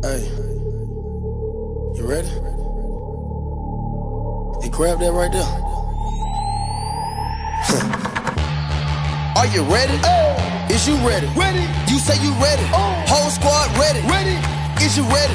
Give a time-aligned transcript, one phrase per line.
[0.00, 0.22] Hey,
[1.96, 2.28] you ready?
[4.62, 5.42] Hey, grab that right there.
[9.36, 9.98] Are you ready?
[10.04, 10.66] Oh.
[10.70, 11.26] Is you ready?
[11.34, 11.66] Ready.
[11.90, 12.62] You say you ready.
[12.70, 13.04] Oh.
[13.08, 13.98] Whole squad ready.
[14.06, 14.38] Ready.
[14.84, 15.34] Is you ready?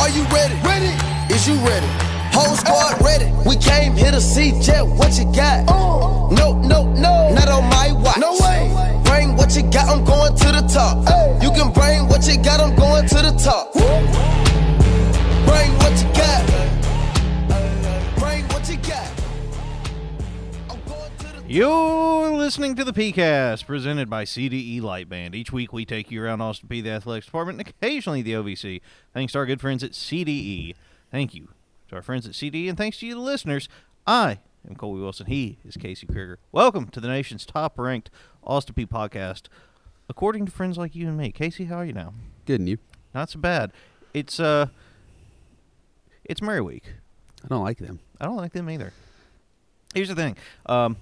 [0.00, 0.54] Are you ready?
[0.64, 0.94] Ready.
[1.28, 1.86] Is you ready?
[2.32, 3.30] Whole squad ready.
[3.46, 4.86] We came here to see Jet.
[4.86, 5.66] What you got?
[5.68, 6.30] Oh.
[6.32, 7.34] No, no, no.
[7.34, 8.16] Not on my watch.
[8.16, 8.83] No way.
[9.36, 9.88] What you got.
[9.88, 10.98] I'm going to the top.
[11.42, 12.60] You can bring what you got.
[12.60, 13.72] I'm going to the top.
[15.46, 16.44] Bring what you got.
[21.46, 25.34] You're listening to the PeayCast, presented by CDE Lightband.
[25.34, 28.80] Each week we take you around Austin Peay, the athletics department, and occasionally the OVC.
[29.12, 30.74] Thanks to our good friends at CDE.
[31.12, 31.50] Thank you
[31.90, 33.68] to our friends at CDE, and thanks to you, the listeners.
[34.06, 35.26] I am Colby Wilson.
[35.26, 36.38] He is Casey Krieger.
[36.50, 38.10] Welcome to the nation's top-ranked
[38.44, 39.42] Austin Peay podcast,
[40.08, 41.32] according to friends like you and me.
[41.32, 42.12] Casey, how are you now?
[42.46, 42.78] Good, and you?
[43.14, 43.72] Not so bad.
[44.12, 44.66] It's uh,
[46.24, 46.84] it's Murray Week.
[47.44, 48.00] I don't like them.
[48.20, 48.92] I don't like them either.
[49.94, 50.36] Here's the thing.
[50.66, 50.96] Um,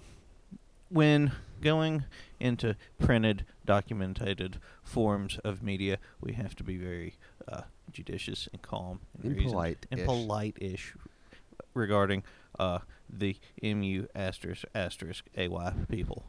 [0.88, 2.04] when going
[2.40, 7.14] into printed, documented forms of media, we have to be very
[7.48, 9.98] uh, judicious and calm and, And polite-ish.
[9.98, 10.94] and polite-ish
[11.74, 12.24] regarding
[12.58, 15.48] uh, the mu asterisk asterisk ay
[15.88, 16.26] people.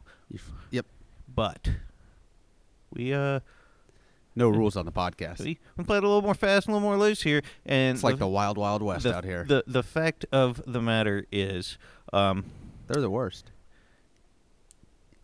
[0.70, 0.86] Yep.
[1.32, 1.68] But
[2.92, 3.40] we uh
[4.36, 5.40] No rules on the podcast.
[5.40, 8.04] we, we played a little more fast, and a little more loose here, and It's
[8.04, 9.44] like the wild, wild west the, out here.
[9.46, 11.78] The the fact of the matter is,
[12.12, 12.44] um,
[12.86, 13.50] They're the worst.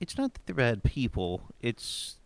[0.00, 1.42] it's not that they're bad people.
[1.60, 2.16] It's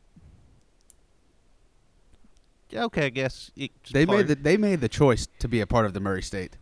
[2.75, 3.07] okay.
[3.07, 5.87] I guess it's They part- made the they made the choice to be a part
[5.87, 6.57] of the Murray State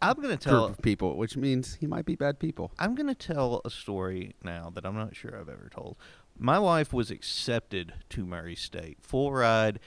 [0.00, 0.64] I'm gonna group tell.
[0.64, 2.72] of people, which means he might be bad people.
[2.78, 5.96] I'm gonna tell a story now that I'm not sure I've ever told.
[6.38, 9.80] My wife was accepted to Murray State, full ride,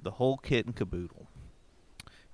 [0.00, 1.28] the whole kit and caboodle.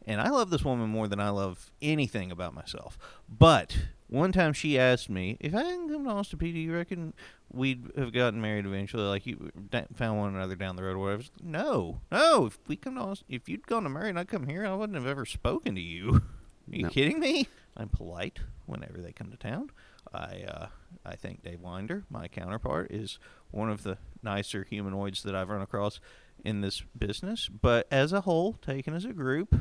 [0.07, 2.97] And I love this woman more than I love anything about myself.
[3.29, 6.75] But one time she asked me if I didn't come to Austin Peay, do you
[6.75, 7.13] reckon
[7.53, 9.03] we'd have gotten married eventually?
[9.03, 9.51] Like you
[9.95, 11.25] found one another down the road or whatever?
[11.43, 12.47] No, no.
[12.47, 14.75] If we come to Austin, if you'd gone to Murray and I come here, I
[14.75, 16.23] wouldn't have ever spoken to you.
[16.73, 16.89] Are you No.
[16.91, 17.49] kidding me?
[17.77, 19.71] I'm polite whenever they come to town.
[20.13, 20.67] I uh,
[21.05, 23.19] I think Dave Winder, my counterpart, is
[23.51, 26.01] one of the nicer humanoids that I've run across
[26.45, 27.49] in this business.
[27.49, 29.55] But as a whole, taken as a group,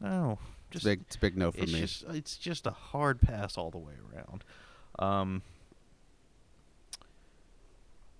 [0.00, 0.38] no,
[0.70, 1.00] It's just big.
[1.02, 1.80] It's a big no for it's me.
[1.80, 4.44] just it's just a hard pass all the way around.
[4.98, 5.42] Um,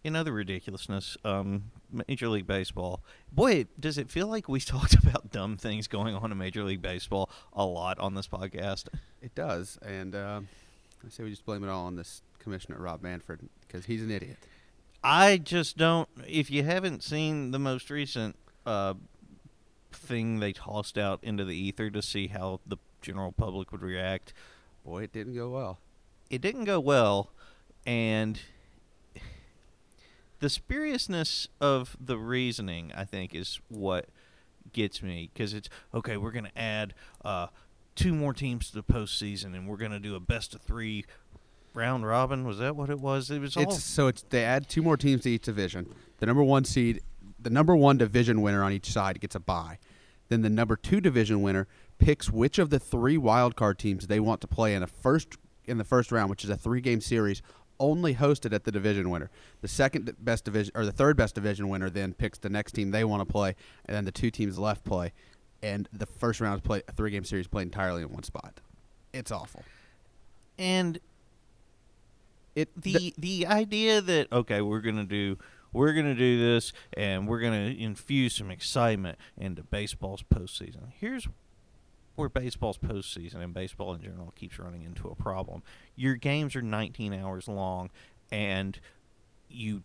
[0.03, 1.71] in other ridiculousness, um,
[2.09, 3.03] Major League Baseball.
[3.33, 6.83] Boy, does it feel like we talked about dumb things going on in Major League
[6.83, 8.89] Baseball a lot on this podcast?
[9.23, 10.41] It does, and uh,
[11.05, 14.11] I say we just blame it all on this commissioner Rob Manfred because he's an
[14.11, 14.37] idiot.
[15.03, 16.09] I just don't.
[16.27, 18.95] If you haven't seen the most recent uh,
[19.93, 24.33] thing they tossed out into the ether to see how the general public would react,
[24.85, 25.79] Boy, it didn't go well.
[26.31, 27.31] it didn't go well,
[27.87, 28.41] and
[30.45, 34.11] the spuriousness of the reasoning, I think, is what
[34.75, 36.19] gets me because it's okay.
[36.19, 36.93] We're going to add
[37.25, 37.47] uh,
[37.95, 41.07] two more teams to the postseason, and we're going to do a best of three
[41.73, 42.47] round robin.
[42.47, 43.31] Was that what it was?
[43.31, 45.87] It was all It's so it's they add two more teams to each division.
[46.19, 47.01] The number one seed,
[47.41, 49.79] the number one division winner on each side gets a bye.
[50.29, 54.21] Then the number two division winner picks which of the three wild card teams they
[54.21, 57.01] want to play in a first in the first round, which is a three game
[57.01, 57.41] series
[57.81, 59.31] only hosted at the division winner.
[59.61, 62.91] The second best division or the third best division winner then picks the next team
[62.91, 63.55] they want to play,
[63.87, 65.13] and then the two teams left play.
[65.63, 68.61] And the first round is played a three game series played entirely in one spot.
[69.13, 69.63] It's awful.
[70.59, 70.99] and
[72.55, 75.39] It the the idea that okay we're gonna do
[75.73, 80.93] we're gonna do this and we're gonna infuse some excitement into baseball's postseason.
[80.99, 81.27] Here's
[82.17, 85.63] where baseball's postseason and baseball in general keeps running into a problem.
[85.97, 87.91] Your games are 19 hours long,
[88.31, 88.79] and
[89.49, 89.83] you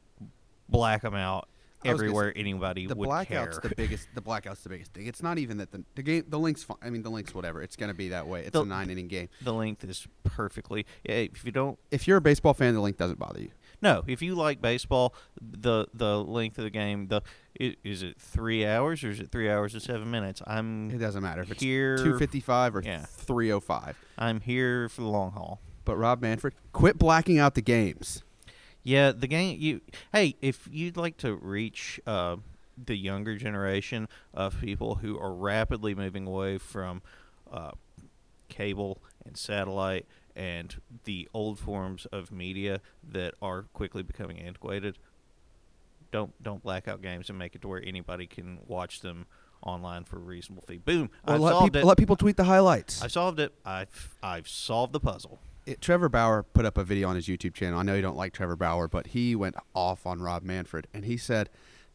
[0.68, 1.48] black them out
[1.84, 3.70] I was gonna everywhere anybody the would blackout's care.
[3.70, 4.10] the biggest.
[4.14, 5.08] The blackout's the biggest thing.
[5.08, 6.26] It's not even that the the game.
[6.28, 6.62] The links.
[6.64, 7.34] fi- I mean, the links.
[7.34, 7.62] Whatever.
[7.62, 8.42] It's gonna be that way.
[8.42, 9.30] It's The- a nine inning game.
[9.42, 10.86] the length is perfectly.
[11.06, 13.52] If you don't If you're a baseball fan, the link doesn't bother you.
[13.82, 17.22] No, if you like baseball, the the length of the game, the
[17.60, 20.42] is it three hours or is it three hours and seven minutes?
[20.48, 23.06] I'm It doesn't matter if it's Here- two fifty five or yeah.
[23.06, 23.98] three oh five.
[24.18, 25.60] I'm here for the long haul.
[25.86, 28.24] But Rob Manfred, quit blacking out the games.
[28.84, 29.58] Yeah, the game.
[29.60, 29.82] You
[30.14, 32.38] hey, if you'd like to reach uh,
[32.78, 37.02] the younger generation of people who are rapidly moving away from
[37.52, 37.72] uh,
[38.50, 40.06] cable and satellite
[40.40, 42.80] and the old forms of media
[43.12, 44.98] that are quickly becoming antiquated,
[46.12, 49.26] don't don't black out games and make it to where anybody can watch them
[49.62, 50.78] online for a reasonable fee.
[50.78, 51.10] Boom.
[51.28, 51.86] Or I've let solved people it.
[51.86, 53.04] let people tweet the highlights.
[53.04, 53.54] I solved it.
[53.66, 55.40] I've I've solved the puzzle.
[55.66, 57.78] it, Trevor Bauer put up a video on his YouTube channel.
[57.78, 61.04] I know you don't like Trevor Bauer, but he went off on Rob Manfred, and
[61.04, 61.50] he said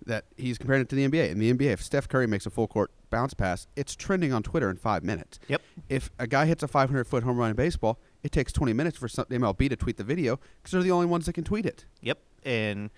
[0.04, 1.30] that he's comparing it to the NBA.
[1.30, 4.42] In the NBA, if Steph Curry makes a full court bounce pass, it's trending on
[4.42, 5.40] Twitter in five minutes.
[5.48, 5.62] Yep.
[5.88, 8.96] If a guy hits a 500 foot home run in baseball, it takes 20 minutes
[8.98, 11.66] for some, MLB to tweet the video because they're the only ones that can tweet
[11.66, 11.84] it.
[12.00, 12.90] Yep, and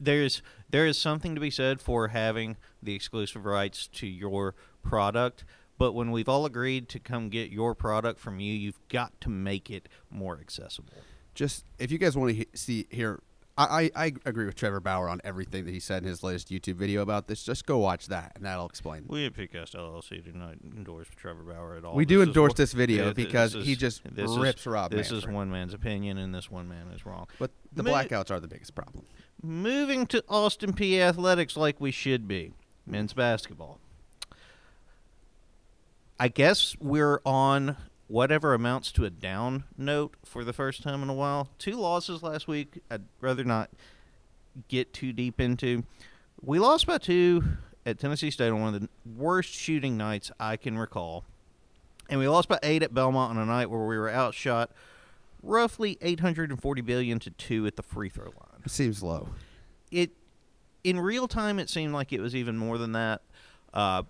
[0.00, 0.40] there's
[0.70, 5.44] there is something to be said for having the exclusive rights to your product.
[5.76, 9.28] But when we've all agreed to come get your product from you, you've got to
[9.28, 10.92] make it more accessible.
[11.34, 13.20] Just if you guys want to he- see here,
[13.58, 16.76] I, I, agree with Trevor Bauer on everything that he said in his latest YouTube
[16.76, 17.42] video about this.
[17.42, 19.04] Just go watch that, and that'll explain.
[19.08, 21.96] We at PeayCast LLC do not endorse Trevor Bauer at all.
[21.96, 25.10] We do This endorse this video Yeah, because this he just rips is, Rob This
[25.10, 27.26] is one man's opinion, and this one man is wrong.
[27.40, 29.04] But the Ma- blackouts are the biggest problem.
[29.42, 32.52] Moving to Austin Peay athletics like we should be.
[32.86, 33.80] Men's basketball.
[36.20, 37.76] I guess we're on
[38.08, 41.48] whatever amounts to a down note for the first time in a while.
[41.58, 42.82] Two losses last week.
[42.90, 43.70] I'd rather not
[44.68, 45.84] get too deep into.
[46.42, 47.44] We lost by two
[47.86, 51.24] at Tennessee State on one of the worst shooting nights I can recall.
[52.10, 54.70] And we lost by eight at Belmont on a night where we were outshot
[55.42, 59.28] roughly 840 billion to two at the free throw line It seems low.
[59.92, 60.10] it
[60.82, 63.22] in real time it seemed like it was even more than that
[63.72, 64.02] uh,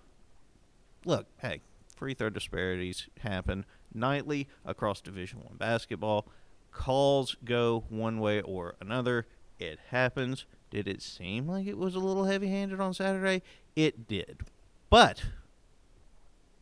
[1.05, 1.61] look hey
[1.95, 3.63] free throw disparities happen
[3.93, 6.27] nightly across division one basketball.
[6.71, 9.25] Calls go one way or another.
[9.57, 10.45] It happens.
[10.69, 13.41] Did it seem like it was a little heavy handed on saturday?
[13.75, 14.41] It did.
[14.89, 15.23] But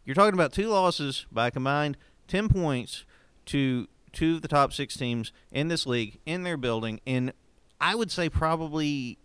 [0.05, 1.97] you're talking about two losses by combined
[2.27, 3.05] 10 points
[3.47, 7.33] to two of the top six teams in this league in their building in
[7.79, 9.19] I would say probably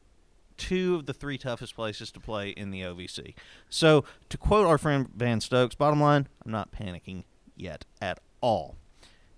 [0.57, 3.35] two of the three toughest places to play in the OVC.
[3.69, 7.25] So, to quote our friend Van Stokes, bottom line, I'm not panicking
[7.57, 8.77] yet at all.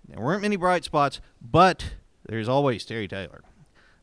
[0.07, 1.95] There weren't many bright spots, but
[2.27, 3.41] there's always Terry Taylor.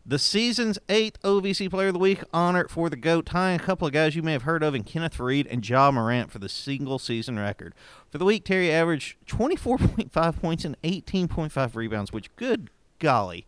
[0.05, 3.87] The season's eighth OVC Player of the Week honor for the GOAT, tying a couple
[3.87, 6.49] of guys you may have heard of in Kenneth Faried and Ja Morant for the
[6.49, 7.73] single season record.
[8.11, 12.69] For the week, Terry averaged 24.5 points and 18.5 rebounds, which, good
[12.99, 13.47] golly.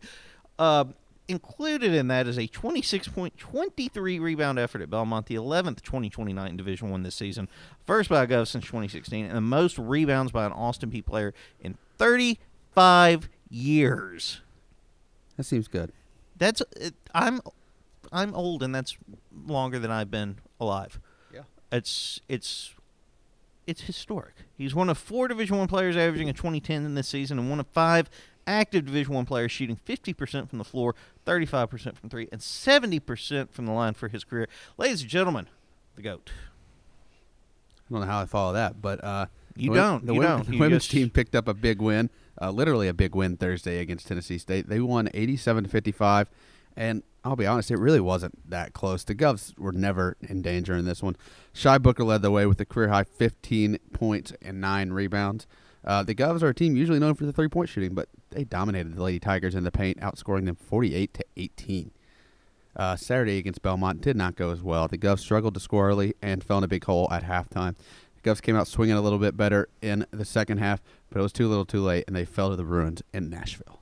[0.57, 0.85] Uh,
[1.29, 6.91] included in that is a 26.23 rebound effort at Belmont, the 11th 2029 in Division
[6.91, 7.49] One this season,
[7.85, 11.33] first by a Gov since 2016, and the most rebounds by an Austin Peay player
[11.61, 14.41] in 35 years.
[15.37, 15.93] That seems good.
[16.37, 17.41] That's it, I'm
[18.13, 18.97] I'm old, and that's
[19.47, 21.01] longer than I've been alive.
[21.33, 21.43] Yeah.
[21.73, 22.75] It's it's
[23.67, 24.35] it's historic.
[24.57, 27.61] He's one of four Division One players averaging a 2010 in this season, and one
[27.61, 28.11] of five
[28.47, 30.95] active Division One players shooting 50% from the floor,
[31.27, 34.49] 35% from three, and 70% from the line for his career.
[34.79, 35.47] Ladies and gentlemen,
[35.97, 36.31] the goat.
[37.89, 39.27] I don't know how I follow that, but uh,
[39.57, 40.07] You the don't.
[40.07, 40.51] The, You women- don't.
[40.51, 42.11] the women's just- team picked up a big win,
[42.41, 44.69] uh, literally a big win Thursday against Tennessee State.
[44.69, 46.29] They won 87 to 55,
[46.77, 49.05] and I'll be honest, it really wasn't that close.
[49.05, 51.17] The Govs were never in danger in this one.
[51.53, 55.47] Shy Booker led the way with a career high 15 points and nine rebounds.
[55.87, 58.45] Uh, the Govs are a team usually known for the three point shooting, but they
[58.45, 61.91] dominated the Lady Tigers in the paint, outscoring them 48 to 18.
[62.77, 64.89] Uh, Saturday against Belmont did not go as well.
[64.89, 67.77] The Govs struggled to score early and fell in a big hole at halftime.
[68.17, 71.23] The Govs came out swinging a little bit better in the second half, but it
[71.23, 73.81] was too little too late, and they fell to the Bruins in Nashville.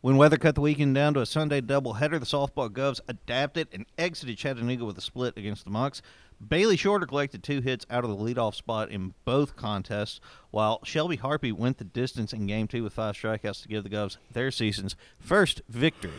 [0.00, 3.86] When weather cut the weekend down to a Sunday doubleheader, the softball Govs adapted and
[3.98, 6.00] exited Chattanooga with a split against the Monks.
[6.46, 11.16] Bailey Shorter collected two hits out of the leadoff spot in both contests, while Shelby
[11.16, 14.50] Harpy went the distance in Game 2 with five strikeouts to give the Govs their
[14.50, 16.12] season's first victory.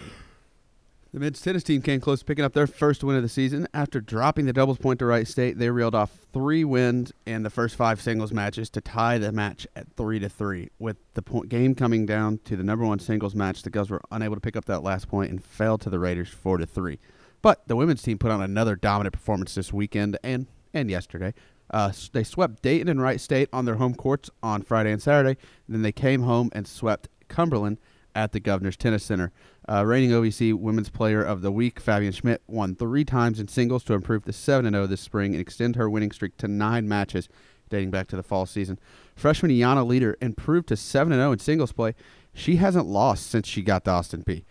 [1.13, 3.67] The men's tennis team came close to picking up their first win of the season.
[3.73, 7.49] After dropping the doubles point to Wright State, they reeled off three wins in the
[7.49, 10.69] first five singles matches to tie the match at three to three.
[10.79, 14.35] With the game coming down to the number one singles match, the Govs were unable
[14.35, 16.99] to pick up that last point and fell to the Raiders four to three.
[17.41, 21.33] But the women's team put on another dominant performance this weekend and and yesterday.
[21.69, 25.39] Uh, they swept Dayton and Wright State on their home courts on Friday and Saturday.
[25.67, 27.77] Then they came home and swept Cumberland
[28.15, 29.31] at the Governor's Tennis Center.
[29.69, 33.83] Uh, reigning OVC Women's Player of the Week, Fabian Schmidt, won three times in singles
[33.83, 37.27] to improve to 7 0 this spring and extend her winning streak to nine matches
[37.69, 38.79] dating back to the fall season.
[39.15, 41.93] Freshman Yana Leader improved to 7 0 in singles play.
[42.33, 44.45] She hasn't lost since she got to Austin Peay.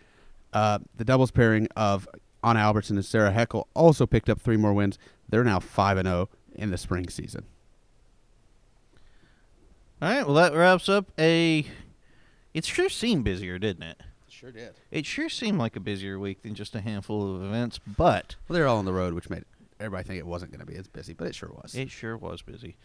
[0.53, 2.09] Uh, the doubles pairing of
[2.47, 4.99] Anna Albertson and Sarah Heckel also picked up three more wins.
[5.29, 7.45] They're now 5 and 0 in the spring season.
[10.01, 11.67] All right, well, that wraps up a.
[12.55, 14.01] It sure seemed busier, didn't it?
[14.29, 14.75] sure did.
[14.91, 18.55] It sure seemed like a busier week than just a handful of events, but Well,
[18.55, 19.45] they're all on the road, which made
[19.81, 21.75] everybody think it wasn't going to be as busy, but it sure was.
[21.75, 22.77] it sure was busy.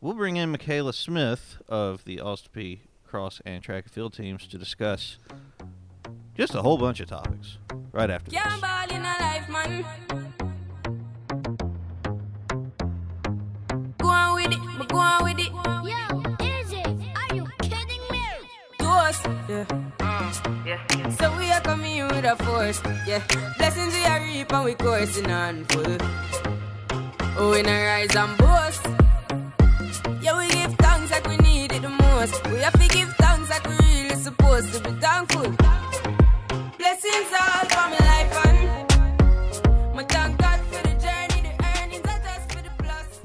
[0.00, 4.46] We'll bring in Mikaela Smith of the Austin Peay cross and track and field teams
[4.48, 5.18] to discuss
[6.36, 7.58] just a whole bunch of topics
[7.92, 8.60] right after Can't this.
[8.60, 9.84] ball in a life, man.
[13.98, 15.52] Go on with it, go on with it.
[15.52, 16.82] Yo, Izzy,
[17.16, 18.22] are you kidding me?
[18.78, 19.92] To us, mm,
[20.66, 20.78] yeah.
[20.96, 21.08] yeah.
[21.10, 23.22] So we are coming with a force, yeah.
[23.58, 25.96] Blessings we are reap and we coursing on full.
[27.36, 28.93] Oh, we not rise and boast.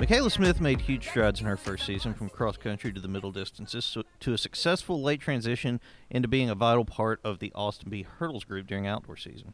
[0.10, 3.32] Mikaela Smith made huge strides in her first season from cross country to the middle
[3.32, 8.08] distances to a successful late transition into being a vital part of the Austin Peay
[8.18, 9.54] Hurdles group during outdoor season.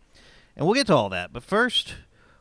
[0.55, 1.33] And we'll get to all that.
[1.33, 1.95] But first,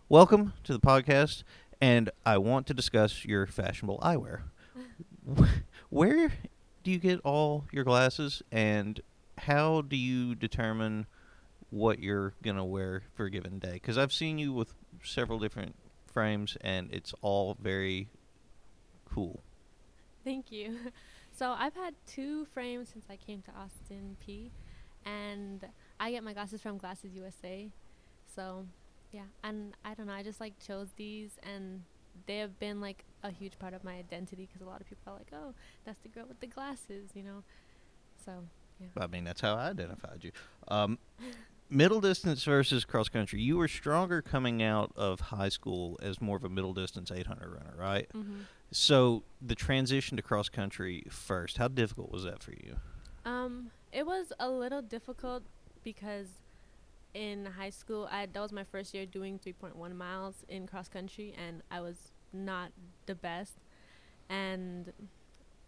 [0.09, 1.43] welcome to the podcast.
[1.81, 4.43] And I want to discuss your fashionable eyewear.
[5.91, 6.33] Where
[6.85, 9.01] do you get all your glasses and
[9.39, 11.07] how do you determine
[11.71, 13.73] what you're going to wear for a given day?
[13.73, 15.75] Because I've seen you with several different
[16.15, 18.09] frames and it's all very
[19.05, 19.43] cool.
[20.25, 20.79] Thank you.
[21.37, 24.51] So I've had two frames since I came to Austin Peay,
[25.05, 25.67] and
[25.99, 27.69] I get my glasses from Glasses USA.
[28.37, 28.67] So,
[29.11, 30.13] yeah, and I don't know.
[30.13, 31.83] I just like chose these, and
[32.27, 35.13] they have been like a huge part of my identity because a lot of people
[35.13, 35.55] are like, "Oh,
[35.85, 37.43] that's the girl with the glasses," you know.
[38.25, 38.45] So,
[38.81, 38.87] yeah.
[38.97, 40.31] I mean, that's how I identified you.
[40.69, 41.01] Um,
[41.71, 43.41] middle distance versus cross country.
[43.41, 47.53] You were stronger coming out of high school as more of a middle distance 800
[47.53, 48.09] runner, right?
[48.13, 52.77] hmm So the transition to cross country first, how difficult was that for you?
[53.25, 55.45] Um, it was a little difficult
[55.83, 56.29] because
[57.15, 61.35] in high school, I that was my first year doing 3.1 miles in cross country,
[61.39, 62.73] and I was not
[63.07, 63.55] the best,
[64.29, 64.93] and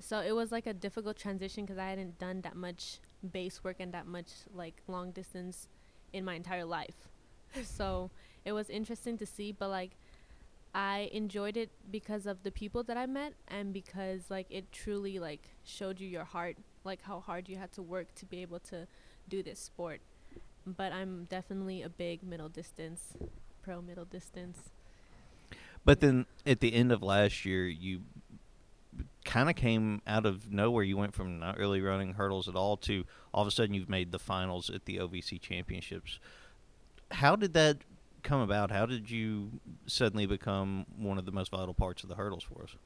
[0.01, 3.01] so it was like a difficult transition because I hadn't done that much
[3.33, 5.69] base work and that much like long distance
[6.17, 7.09] in my entire life.
[7.63, 8.11] so
[8.45, 9.93] it was interesting to see, but like
[10.75, 15.19] I enjoyed it because of the people that I met and because like it truly
[15.19, 18.61] like showed you your heart, like how hard you had to work to be able
[18.61, 18.87] to
[19.29, 20.01] do this sport.
[20.67, 23.15] But I'm definitely a big middle distance,
[23.63, 24.59] pro middle distance.
[25.85, 28.01] But then at the end of last year, you
[29.25, 30.85] kind of came out of nowhere.
[30.85, 33.89] You went from not really running hurdles at all to all of a sudden you've
[33.89, 36.19] made the finals at the OVC championships.
[37.11, 37.79] How did that
[38.23, 38.71] come about?
[38.71, 42.63] How did you suddenly become one of the most vital parts of the hurdles for
[42.63, 42.77] us?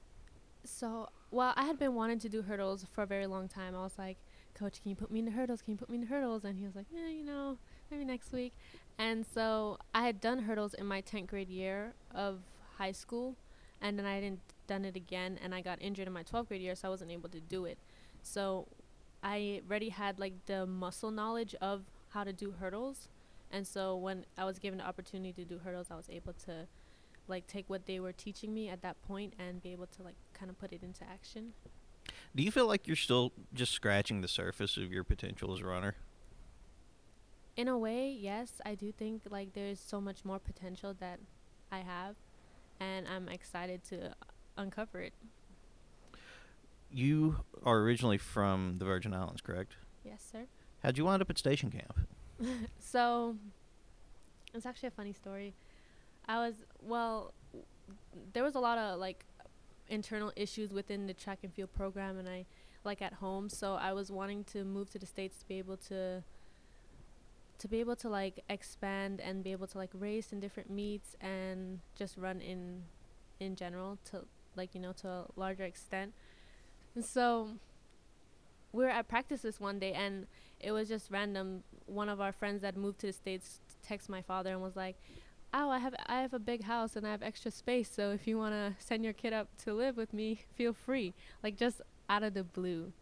[0.64, 3.74] So, well, I had been wanting to do hurdles for a very long time.
[3.74, 4.18] I was like,
[4.54, 5.62] Coach, can you put me in the hurdles?
[5.62, 6.44] Can you put me in the hurdles?
[6.44, 7.56] And he was like, Yeah, you know,
[7.90, 8.52] maybe next week.
[8.98, 12.40] And so I had done hurdles in my 10th grade year of
[12.76, 13.36] high school,
[13.80, 16.62] and then I hadn't done it again, and I got injured in my 12th grade
[16.62, 17.76] year, so I wasn't able to do it.
[18.22, 18.68] So
[19.22, 23.08] I already had like the muscle knowledge of how to do hurdles,
[23.50, 26.68] and so when I was given the opportunity to do hurdles, I was able to
[27.26, 30.14] like take what they were teaching me at that point and be able to like
[30.34, 31.52] kind of put it into action.
[32.34, 35.64] Do you feel like you're still just scratching the surface of your potential as a
[35.64, 35.96] runner?
[37.56, 41.18] In a way, yes, I do think like there's so much more potential that
[41.72, 42.14] I have,
[42.78, 44.14] and I'm excited to
[44.60, 45.12] uncover it.
[46.92, 49.76] You are originally from the Virgin Islands, correct?
[50.04, 50.46] Yes, sir.
[50.82, 51.98] How'd you wind up at station camp?
[52.78, 53.36] So
[54.54, 55.54] it's actually a funny story.
[56.26, 57.66] I was well, w-
[58.32, 59.24] there was a lot of like
[59.88, 62.46] internal issues within the track and field program, and I
[62.82, 63.48] like at home.
[63.50, 66.24] So I was wanting to move to the states to be able to
[67.58, 71.14] to be able to like expand and be able to like race in different meets
[71.20, 72.84] and just run in
[73.38, 74.24] in general to
[74.56, 76.12] like you know to a larger extent.
[76.94, 77.50] And so
[78.72, 80.26] we were at practice this one day and
[80.60, 81.62] it was just random.
[81.86, 84.96] One of our friends that moved to the states texted my father and was like,
[85.52, 88.26] "Oh, I have I have a big house and I have extra space, so if
[88.26, 91.80] you want to send your kid up to live with me, feel free." Like just
[92.08, 92.92] out of the blue.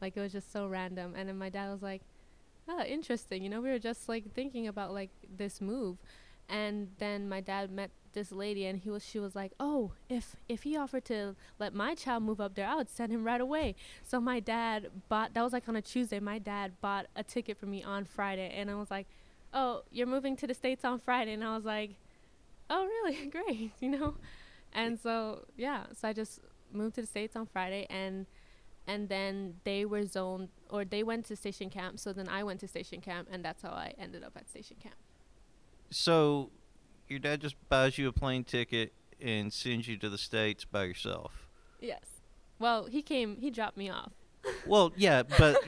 [0.00, 1.14] Like it was just so random.
[1.16, 2.02] And then my dad was like,
[2.68, 3.42] "Oh, interesting.
[3.42, 5.96] You know, we were just like thinking about like this move."
[6.48, 10.36] And then my dad met this lady and he was she was like, "Oh, if
[10.48, 13.40] if he offered to let my child move up there, I would send him right
[13.40, 16.20] away." So my dad bought that was like on a Tuesday.
[16.20, 19.06] My dad bought a ticket for me on Friday and I was like,
[19.54, 21.90] "Oh, you're moving to the states on Friday." And I was like,
[22.68, 23.26] "Oh, really?
[23.36, 24.14] Great." You know?
[24.74, 26.40] And so, yeah, so I just
[26.72, 28.26] moved to the states on Friday and
[28.88, 32.00] and then they were zoned or they went to station camp.
[32.00, 34.78] So then I went to station camp, and that's how I ended up at station
[34.82, 34.96] camp.
[35.90, 36.50] So,
[37.08, 40.84] your dad just buys you a plane ticket and sends you to the states by
[40.84, 41.48] yourself.
[41.80, 42.04] Yes.
[42.58, 43.36] Well, he came.
[43.36, 44.12] He dropped me off.
[44.66, 45.58] Well, yeah, but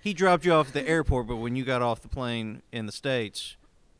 [0.00, 1.26] he dropped you off at the airport.
[1.26, 3.56] But when you got off the plane in the states,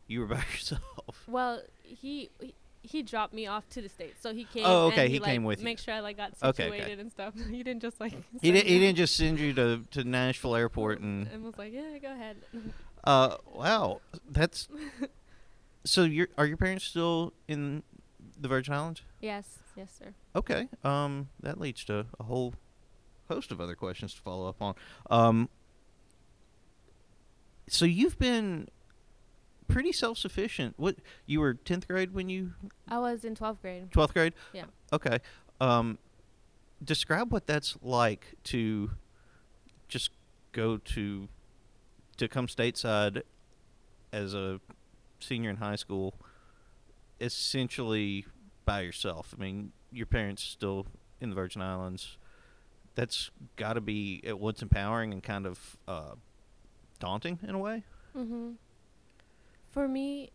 [0.06, 1.24] you were by yourself.
[1.26, 2.30] Well, he.
[2.40, 4.62] he he dropped me off to the states, so he came.
[4.64, 5.64] Oh, okay, and he like, came with you.
[5.64, 7.00] Make sure I like got Okay, situated okay.
[7.00, 7.34] and stuff.
[7.50, 8.12] he didn't just like.
[8.40, 8.66] He didn't.
[8.66, 11.26] He didn't just send you to to Nashville Airport and.
[11.28, 12.36] and was like, yeah, go ahead.
[13.04, 14.00] Uh, wow,
[14.30, 14.68] that's.
[15.84, 17.82] So your are your parents still in
[18.40, 19.02] the Virgin Islands?
[19.20, 20.14] yes, yes, sir.
[20.36, 20.68] Okay.
[20.84, 22.54] Um, that leads to a whole
[23.28, 24.74] host of other questions to follow up on.
[25.10, 25.48] Um,
[27.68, 28.68] so you've been
[29.66, 30.74] pretty self-sufficient.
[30.78, 32.52] What you were tenth grade when you
[32.88, 33.90] I was in 12th grade.
[33.92, 34.32] twelfth grade?
[34.52, 34.64] Yeah.
[34.92, 35.18] Okay.
[35.60, 35.98] Um,
[36.82, 38.92] describe what that's like to
[39.88, 40.10] just
[40.52, 41.28] go to
[42.16, 43.22] to come stateside
[44.12, 44.60] as a
[45.18, 46.14] senior in high school,
[47.20, 48.26] essentially
[48.64, 49.34] by yourself.
[49.36, 50.86] I mean, your parents still
[51.20, 52.18] in the Virgin Islands.
[52.94, 56.14] That's got to be at once empowering and kind of uh,
[56.98, 57.84] daunting in a way.
[58.16, 58.52] Mm-hmm.
[59.70, 60.30] For me,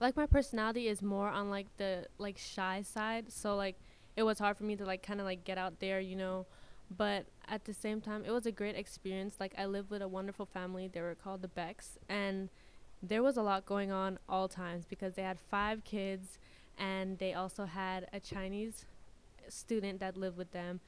[0.00, 3.76] like my personality is more on like the like shy side, so like
[4.16, 6.46] it was hard for me to like kind of like get out there, you know.
[6.96, 9.36] But at the same time, it was a great experience.
[9.40, 10.88] Like I lived with a wonderful family.
[10.88, 12.48] They were called the Becks, and
[13.08, 16.38] there was a lot going on all times because they had five kids,
[16.78, 18.84] and they also had a Chinese
[19.48, 20.80] student that lived with them,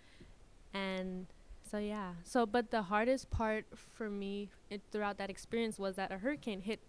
[0.73, 1.27] and
[1.71, 2.13] so yeah.
[2.25, 6.61] So but the hardest part for me it, throughout that experience was that a hurricane
[6.61, 6.81] hit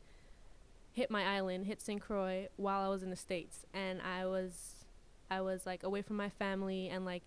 [0.91, 2.01] hit my island, hit St.
[2.01, 4.85] Croix while I was in the states, and I was
[5.29, 7.23] I was like away from my family and like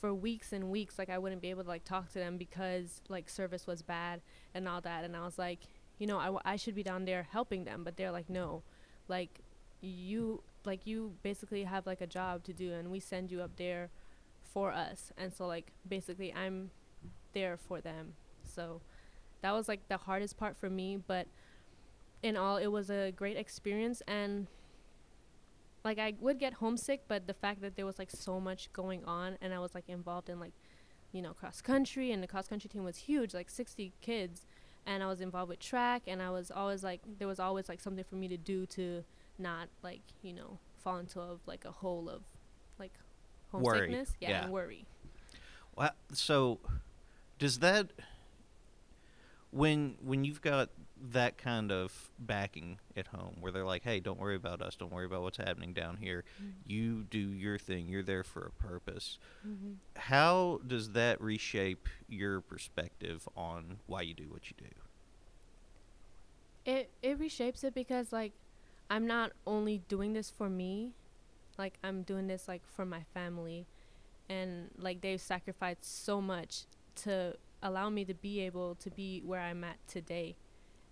[0.00, 3.00] for weeks and weeks like I wouldn't be able to like talk to them because
[3.08, 4.20] like service was bad
[4.52, 5.60] and all that and I was like
[5.98, 8.62] you know I, w- I should be down there helping them but they're like no
[9.08, 9.40] like
[9.80, 13.56] you like you basically have like a job to do and we send you up
[13.56, 13.90] there
[14.52, 15.12] for us.
[15.18, 16.70] And so like basically I'm
[17.32, 18.14] there for them.
[18.42, 18.80] So
[19.42, 21.26] that was like the hardest part for me but
[22.22, 24.46] in all it was a great experience and
[25.84, 29.04] like I would get homesick but the fact that there was like so much going
[29.04, 30.54] on and I was like involved in like
[31.12, 34.46] you know cross country and the cross country team was huge like 60 kids
[34.86, 37.80] and I was involved with track and I was always like there was always like
[37.80, 39.04] something for me to do to
[39.38, 42.22] not like you know fall into a, like a hole of
[42.78, 42.92] like
[43.52, 43.62] Worry.
[43.78, 44.44] homesickness yeah, Yeah.
[44.44, 44.84] and worry
[45.76, 46.60] Well, so
[47.38, 47.90] does that
[49.50, 50.70] when when you've got
[51.12, 54.76] that kind of backing at home where they're like, "Hey, don't worry about us.
[54.76, 56.24] Don't worry about what's happening down here.
[56.66, 57.88] You do your thing.
[57.88, 59.74] You're there for a purpose." mm-hmm.
[59.96, 64.70] How does that reshape your perspective on why you do what you do?
[66.64, 68.32] it it reshapes it because like
[68.90, 70.92] I'm not only doing this for me,
[71.58, 73.66] like I'm doing this like for my family
[74.28, 76.64] and like they've sacrificed so much
[76.96, 80.36] to allow me to be able to be where I'm at today.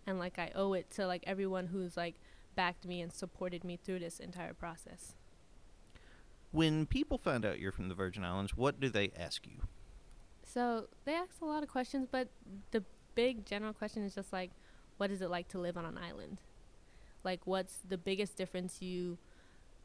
[0.06, 2.16] And like I owe it to like everyone who's like
[2.54, 5.14] backed me and supported me through this entire process.
[6.50, 9.62] When people find out you're from the Virgin Islands, what do they ask you?
[10.44, 12.28] So they ask a lot of questions, but
[12.72, 12.84] the
[13.14, 14.50] big general question is just like,
[14.98, 16.38] what is it like to live on an island?
[17.24, 19.18] Like, what's the biggest difference you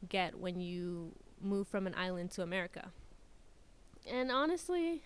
[0.08, 2.92] get when you move from an island to America?
[4.06, 5.02] And honestly,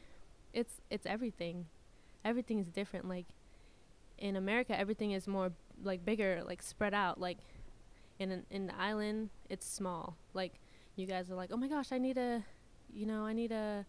[0.53, 1.67] it's it's everything.
[2.25, 3.09] Everything is different.
[3.09, 3.27] Like
[4.23, 7.21] in America, everything is more like bigger, like spread out.
[7.21, 7.39] Like
[8.19, 10.17] in an, in the island, it's small.
[10.33, 10.55] Like
[10.97, 12.43] you guys are like, oh my gosh, I need a,
[12.95, 13.85] you know, I need a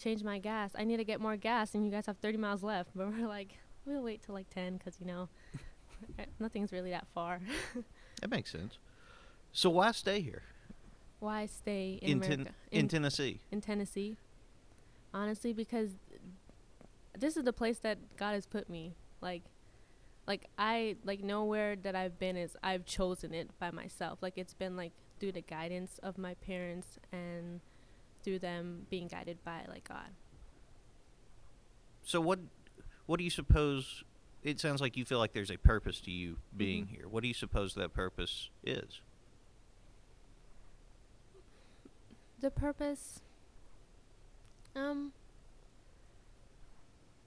[0.00, 0.70] change my gas.
[0.78, 2.90] I need to get more gas, and you guys have 30 miles left.
[2.96, 5.28] But we're like, we'll wait till like 10 because you know,
[6.18, 7.40] eh, nothing's really that far.
[8.20, 8.76] That makes sense.
[9.50, 10.42] So why stay here
[11.20, 12.54] Why stay in, Ten- America?
[12.70, 13.40] in Tennessee?
[13.50, 14.16] in Tennessee.
[15.14, 15.88] Honestly, because
[17.18, 18.94] this is the place that God has put me.
[19.20, 19.42] Like,
[20.26, 24.18] like I like nowhere that I've been is I've chosen it by myself.
[24.22, 27.60] Like it's been like through the guidance of my parents and
[28.22, 30.10] through them being guided by like God.
[32.02, 32.38] So what
[33.06, 34.04] what do you suppose
[34.42, 36.88] it sounds like you feel like there's a purpose to you being Mhm.
[36.90, 37.08] here.
[37.08, 39.00] What do you suppose that purpose is?
[42.40, 43.20] The purpose.
[44.74, 45.12] Um.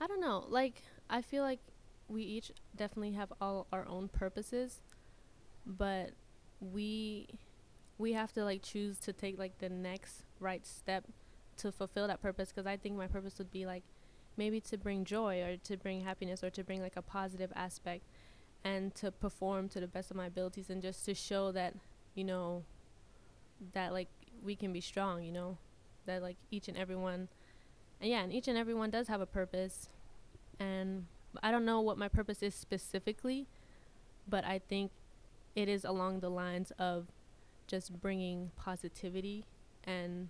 [0.01, 0.45] I don't know.
[0.49, 1.59] Like I feel like
[2.07, 4.81] we each definitely have all our own purposes,
[5.65, 6.11] but
[6.59, 7.27] we
[7.97, 11.05] we have to like choose to take like the next right step
[11.57, 13.83] to fulfill that purpose because I think my purpose would be like
[14.35, 18.03] maybe to bring joy or to bring happiness or to bring like a positive aspect
[18.63, 21.75] and to perform to the best of my abilities and just to show that
[22.15, 22.63] you know
[23.73, 24.09] that like
[24.43, 25.57] we can be strong you know
[26.05, 27.27] that like each and everyone
[28.01, 29.89] and yeah and each and everyone does have a purpose
[30.59, 31.05] and
[31.41, 33.47] i don't know what my purpose is specifically
[34.27, 34.91] but i think
[35.55, 37.07] it is along the lines of
[37.67, 39.45] just bringing positivity
[39.83, 40.29] and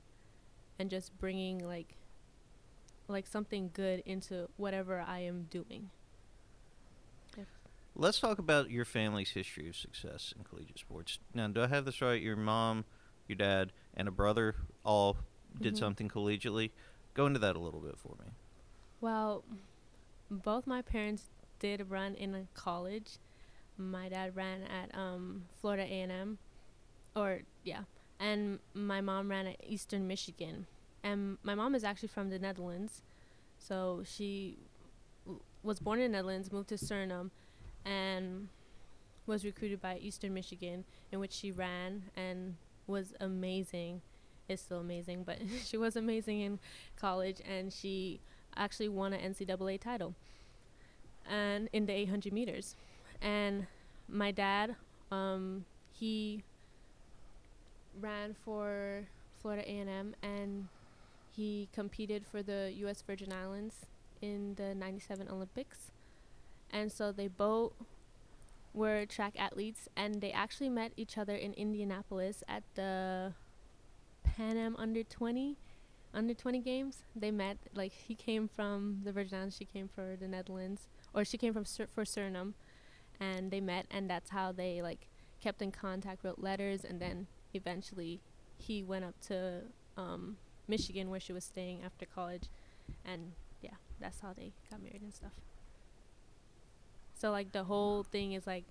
[0.79, 1.95] and just bringing like
[3.07, 5.89] like something good into whatever I am doing.
[7.95, 11.19] Let's talk about your family's history of success in collegiate sports.
[11.33, 12.19] Now, do I have this right?
[12.19, 12.85] Your mom,
[13.27, 15.17] your dad, and a brother all
[15.61, 15.77] did Mhm.
[15.77, 16.71] something collegiately.
[17.13, 18.31] Go into that a little bit for me.
[18.99, 19.43] Well,
[20.39, 23.17] both my parents did run in college.
[23.77, 26.37] My dad ran at um, Florida A&M,
[27.15, 27.81] or yeah,
[28.19, 30.67] and my mom ran at Eastern Michigan.
[31.03, 33.01] And my mom is actually from the Netherlands,
[33.57, 34.57] so she
[35.25, 37.31] w- was born in the Netherlands, moved to Suriname,
[37.83, 38.47] and
[39.25, 42.55] was recruited by Eastern Michigan, in which she ran and
[42.87, 44.01] was amazing.
[44.49, 46.59] Is still amazing, but she was amazing in
[46.97, 48.19] college, and she
[48.55, 50.13] actually won an NCAA title,
[51.29, 52.75] and in the 800 meters.
[53.21, 53.67] And
[54.07, 54.75] my dad,
[55.11, 56.43] um, he
[57.99, 59.07] ran for
[59.41, 60.67] Florida A&M, and
[61.35, 63.01] he competed for the U.S.
[63.01, 63.85] Virgin Islands
[64.21, 65.91] in the 97 Olympics.
[66.71, 67.73] And so they both
[68.73, 73.33] were track athletes, and they actually met each other in Indianapolis at the
[74.23, 75.57] Pan Am Under 20
[76.13, 77.03] under 20 games.
[77.15, 81.25] They met like he came from the Virgin Islands, she came for the Netherlands, or
[81.25, 82.53] she came from Sur- for Suriname,
[83.19, 85.07] and they met, and that's how they like
[85.41, 88.21] kept in contact, wrote letters, and then eventually
[88.57, 89.61] he went up to
[89.97, 92.43] um, Michigan where she was staying after college,
[93.05, 95.33] and yeah, that's how they got married and stuff.
[97.13, 98.65] So like the whole thing is like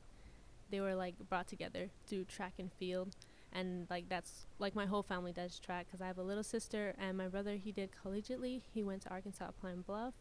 [0.71, 3.15] they were like brought together through track and field,
[3.53, 6.95] and like that's like my whole family does track because I have a little sister
[6.99, 8.63] and my brother he did collegiately.
[8.73, 10.15] He went to Arkansas Pine Bluff,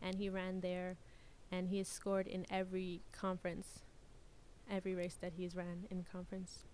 [0.00, 0.96] and he ran there,
[1.50, 3.80] and he has scored in every conference,
[4.70, 6.64] every race that he's ran in conference.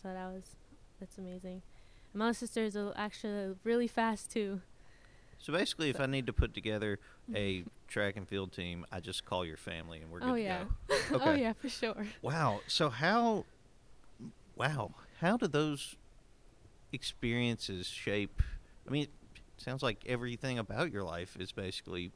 [0.00, 0.56] So that was
[1.00, 1.62] that's amazing.
[2.12, 4.60] And my little sister is a, actually really fast too.
[5.38, 6.98] So basically, if I need to put together
[7.34, 10.34] a track and field team, I just call your family and we're oh, good Oh
[10.36, 10.64] to yeah.
[10.88, 10.94] go.
[11.12, 11.42] oh Okay.
[11.42, 12.06] yeah, for sure.
[12.22, 12.60] Wow.
[12.66, 13.44] So how?
[14.56, 14.94] Wow.
[15.20, 15.96] How do those
[16.92, 18.42] experiences shape?
[18.86, 19.10] I mean, it
[19.56, 22.12] sounds like everything about your life is basically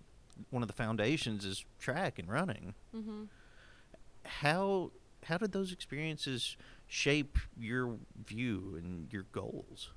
[0.50, 2.74] one of the foundations is track and running.
[2.94, 3.28] Mhm.
[4.24, 4.92] How
[5.24, 6.56] how did those experiences
[6.86, 9.90] shape your view and your goals?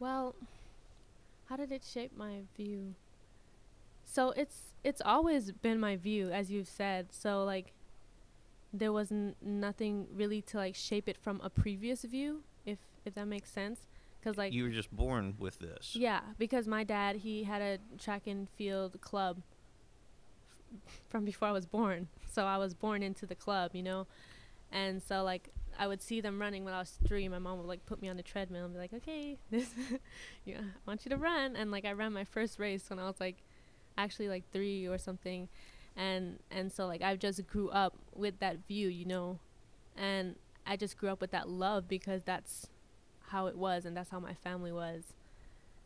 [0.00, 0.34] Well,
[1.46, 2.94] how did it shape my view?
[4.04, 7.12] So it's it's always been my view, as you've said.
[7.12, 7.72] So like,
[8.78, 13.14] there was n- nothing really to like shape it from a previous view, if if
[13.14, 13.80] that makes sense.
[14.22, 15.94] Cause like you were just born with this.
[15.94, 19.42] yeah, because my dad he had a track and field club
[20.86, 22.08] f- from before I was born.
[22.30, 24.06] So I was born into the club, you know.
[24.72, 27.28] And so like I would see them running when I was three.
[27.28, 29.70] My mom would like put me on the treadmill and be like, "Okay, this,
[30.44, 33.04] yeah, I want you to run." And like I ran my first race when I
[33.06, 33.36] was like,
[33.96, 35.48] actually like three or something,
[35.98, 39.40] and and so like I just grew up with that view, you know,
[39.96, 42.68] and I just grew up with that love because that's
[43.28, 45.14] how it was and that's how my family was,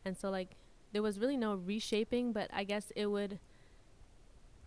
[0.05, 0.55] and so like
[0.93, 3.39] there was really no reshaping, but I guess it would.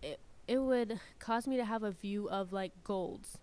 [0.02, 3.38] It it would cause me to have a view of like goals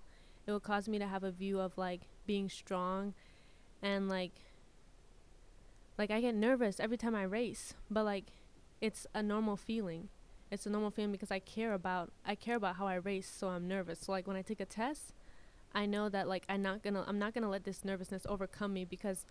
[0.45, 3.13] it would cause me to have a view of like being strong
[3.81, 4.33] and like
[5.97, 8.25] like I get nervous every time I race, but like
[8.81, 10.09] it's a normal feeling.
[10.53, 13.47] It's a normal feeling because I care about I care about how I race, so
[13.47, 13.99] I'm nervous.
[14.01, 15.11] So like when I take a test,
[15.73, 18.85] I know that like I'm not to I'm not to let this nervousness overcome me
[18.85, 19.25] because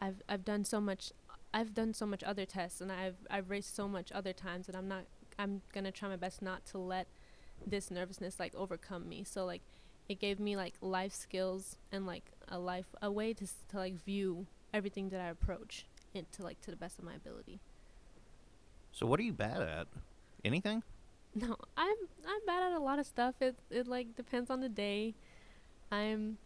[0.00, 1.12] I've I've done so much
[1.52, 4.76] I've done so much other tests and I've I've raced so much other times and
[4.78, 5.04] I'm not
[5.38, 7.06] I'm to try my best not to let
[7.66, 9.24] this nervousness like overcome me.
[9.24, 9.60] So like
[10.08, 14.02] it gave me like life skills and like a life a way to to like
[14.02, 17.60] view everything that I approach it to like to the best of my ability.
[18.92, 19.88] So what are you bad at?
[20.44, 20.82] Anything?
[21.34, 21.96] No, I'm
[22.26, 23.34] I'm bad at a lot of stuff.
[23.40, 25.14] It it like depends on the day.
[25.92, 26.38] I'm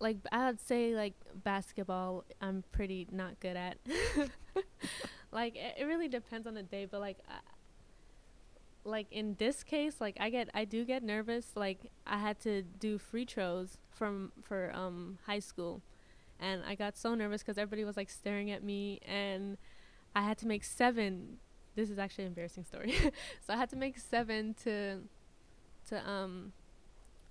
[0.00, 2.24] like I would say like basketball.
[2.40, 3.78] I'm pretty not good at.
[5.32, 7.18] like it, it really depends on the day, but like.
[7.28, 7.38] I,
[8.86, 11.52] like in this case, like I get, I do get nervous.
[11.54, 15.80] Like I had to do free throws from for um high school,
[16.38, 19.56] and I got so nervous because everybody was like staring at me, and
[20.14, 21.38] I had to make seven
[21.74, 22.92] this is actually an embarrassing story.
[23.46, 25.00] so I had to make seven to
[25.88, 26.52] to um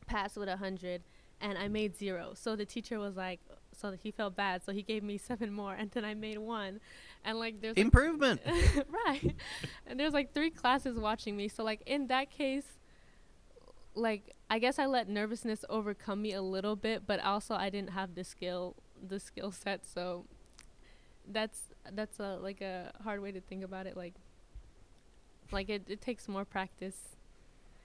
[0.05, 1.01] pass with a hundred,
[1.41, 2.33] and I made zero.
[2.35, 3.39] So the teacher was like,
[3.71, 6.79] so he felt bad, so he gave me seven more, and then I made one,
[7.23, 8.41] and like there's like, Improvement.
[9.07, 9.35] right,
[9.87, 11.47] and there's like three classes watching me.
[11.47, 12.67] So like in that case,
[13.95, 17.91] like I guess I let nervousness overcome me a little bit, but also I didn't
[17.91, 19.85] have the skill the skill set.
[19.85, 20.25] So
[21.27, 21.61] that's
[21.93, 23.95] that's a like a hard way to think about it.
[23.97, 24.15] Like
[25.51, 27.15] like it, it takes more practice.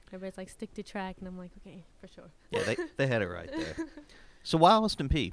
[0.08, 2.30] Everybody's like stick to track, and I'm like okay for sure.
[2.50, 3.86] yeah, they they had it right there.
[4.44, 5.32] So why Austin Peay?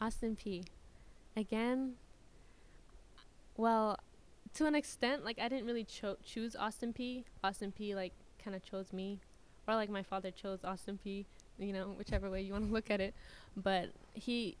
[0.00, 0.64] Austin Peay.
[1.36, 1.92] Again.
[3.56, 3.98] Well,
[4.54, 7.24] to an extent, like I didn't really cho- choose Austin Peay.
[7.44, 7.94] Austin Peay.
[7.94, 9.20] like kind of chose me,
[9.68, 11.24] or like my father chose Austin Peay.
[11.58, 13.14] You know, whichever way you want to look at it.
[13.56, 14.56] But he,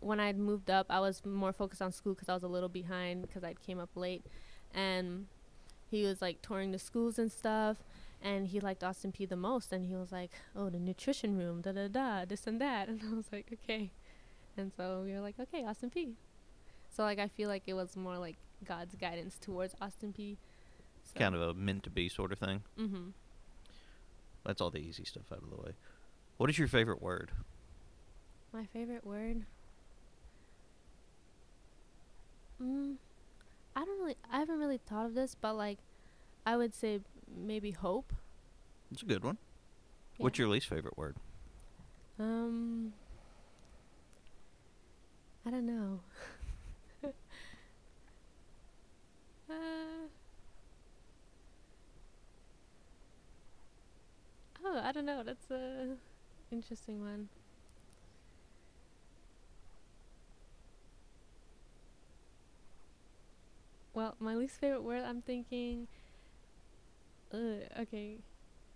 [0.00, 2.68] when I'd moved up, I was more focused on school because I was a little
[2.70, 4.24] behind because I came up late,
[4.74, 5.26] and
[5.90, 7.78] he was like touring the schools and stuff.
[8.22, 11.60] And he liked Austin Peay the most, and he was like, "Oh, the nutrition room,
[11.60, 13.92] da da da, this and that." And I was like, "Okay."
[14.56, 16.14] And so we were like, okay, Austin Peay.
[16.90, 20.36] So like I feel like it was more like God's guidance towards Austin Peay.
[21.02, 21.20] So.
[21.20, 22.62] Kind of a meant to be sort of thing.
[22.78, 23.10] Mm-hmm.
[24.44, 25.72] That's all the easy stuff out of the way.
[26.38, 27.30] What is your favorite word?
[28.52, 29.44] My favorite word.
[32.62, 32.94] Mm,
[33.76, 34.16] I don't really.
[34.32, 35.78] I haven't really thought of this, but like,
[36.46, 38.14] I would say maybe hope.
[38.90, 39.36] It's a good one.
[40.16, 41.16] What's your least favorite word?
[42.18, 42.94] Um.
[45.46, 46.00] I don't know.
[47.04, 47.08] uh,
[54.64, 55.22] oh, I don't know.
[55.22, 55.96] That's a
[56.50, 57.28] interesting one.
[63.96, 65.04] Well, my least favorite word.
[65.06, 65.88] I'm thinking.
[67.32, 68.18] Uh, okay,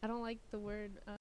[0.02, 0.92] I don't like the word.
[1.06, 1.16] Uh,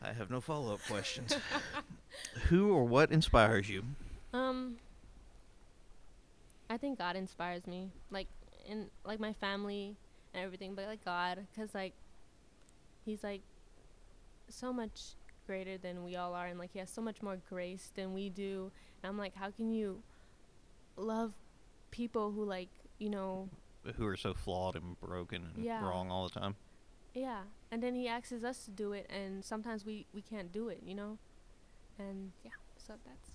[0.00, 1.36] I have no follow up questions.
[2.50, 3.82] Who or what inspires you?
[4.32, 4.76] Um,
[6.70, 8.28] I think God inspires me, like
[8.64, 9.96] in like my family
[10.34, 11.94] and everything, but like God, cause like
[13.04, 13.42] He's like
[14.48, 17.90] so much greater than we all are, and like He has so much more grace
[17.94, 18.70] than we do.
[19.02, 20.02] And I'm like, how can you
[20.96, 21.32] love
[21.90, 23.48] people who like you know
[23.96, 25.84] Who are so flawed and broken and Yeah.
[25.86, 26.56] wrong all the time?
[27.14, 30.68] yeah and then he asks us to do it and sometimes we we can't do
[30.68, 31.16] it you know
[31.98, 33.30] and yeah so that's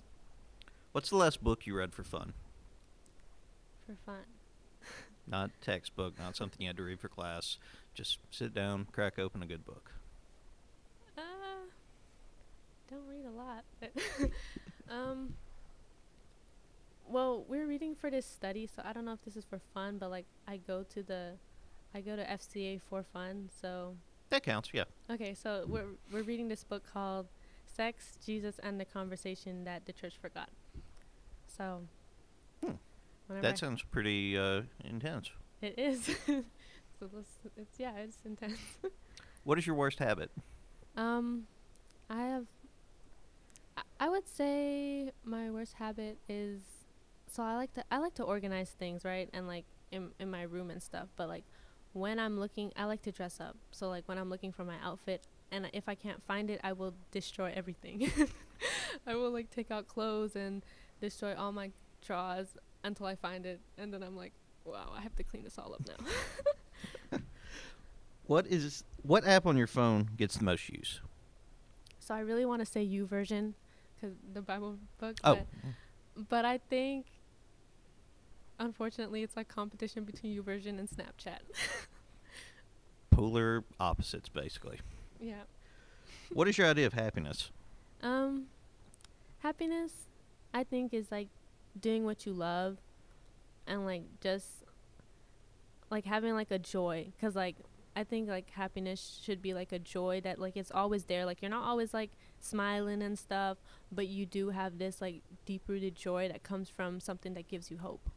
[0.91, 2.33] What's the last book you read for fun?
[3.85, 4.25] for fun
[5.27, 7.57] Not textbook, not something you had to read for class.
[7.93, 9.91] Just sit down, crack open a good book.
[12.89, 13.91] Don't read a lot, but
[14.89, 15.33] um.
[17.07, 19.97] Well, we're reading for this study, so I don't know if this is for fun,
[19.97, 21.31] but like I go to the,
[21.95, 23.49] I go to FCA for fun.
[23.61, 23.95] So
[24.29, 24.83] That counts, yeah.
[25.09, 27.27] okay, so we're we're reading this book called
[27.65, 30.49] "Sex, Jesus, and the Conversation That the Church Forgot."
[31.47, 31.81] So.
[32.63, 32.73] Hmm.
[33.41, 35.29] That sounds pretty uh, intense.
[35.61, 36.05] it is.
[36.25, 37.09] so
[37.57, 38.59] it's yeah, it's intense.
[39.45, 40.31] What is your worst habit?
[40.97, 41.47] Um,
[42.09, 42.45] I have.
[43.99, 46.61] I, would say my worst habit is,
[47.31, 50.43] so I like to I like to organize things right and like in in my
[50.43, 51.07] room and stuff.
[51.15, 51.43] But like
[51.93, 53.55] when I'm looking, I like to dress up.
[53.71, 56.73] So like when I'm looking for my outfit, and if I can't find it, I
[56.73, 58.11] will destroy everything.
[59.07, 60.63] I will like take out clothes and
[61.01, 61.71] destroy all my
[62.05, 62.47] drawers
[62.83, 64.33] until I find it, and then I'm like,
[64.65, 66.05] wow, I have to clean this all up now.
[68.29, 71.01] What is what app on your phone gets the most use?
[71.97, 73.55] So I really want to say YouVersion,
[73.99, 75.17] cause the Bible book.
[75.23, 75.35] Oh,
[76.15, 77.05] But, but I think,
[78.59, 81.39] unfortunately, it's like competition between YouVersion and Snapchat.
[83.11, 84.79] polar opposites, basically.
[85.19, 85.43] yeah.
[86.31, 87.49] What is your idea of happiness?
[88.03, 88.45] Um,
[89.39, 89.91] happiness,
[90.53, 91.27] I think, is like
[91.79, 92.77] doing what you love,
[93.65, 94.45] and like just
[95.89, 97.07] like having like a joy.
[97.19, 97.55] Cause like
[97.95, 101.25] I think like happiness should be like a joy that like it's always there.
[101.25, 103.57] Like you're not always like smiling and stuff,
[103.91, 107.69] but you do have this like deep rooted joy that comes from something that gives
[107.71, 108.09] you hope.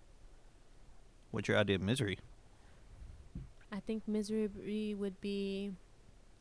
[1.30, 2.18] What's your idea of misery?
[3.70, 5.72] I think misery would be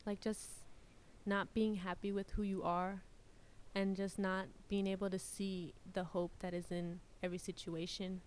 [0.04, 0.48] like just
[1.24, 3.02] not being happy with who you are
[3.74, 8.20] and just not being able to see the hope that is in every situation.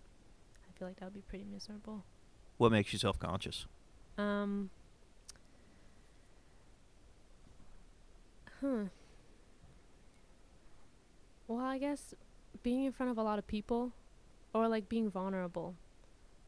[0.68, 2.04] I feel like that would be pretty miserable.
[2.58, 3.66] What makes you self conscious?
[4.18, 4.70] Um
[8.60, 8.86] Huh.
[11.48, 12.14] Well, I guess
[12.62, 13.92] being in front of a lot of people
[14.52, 15.74] or like being vulnerable.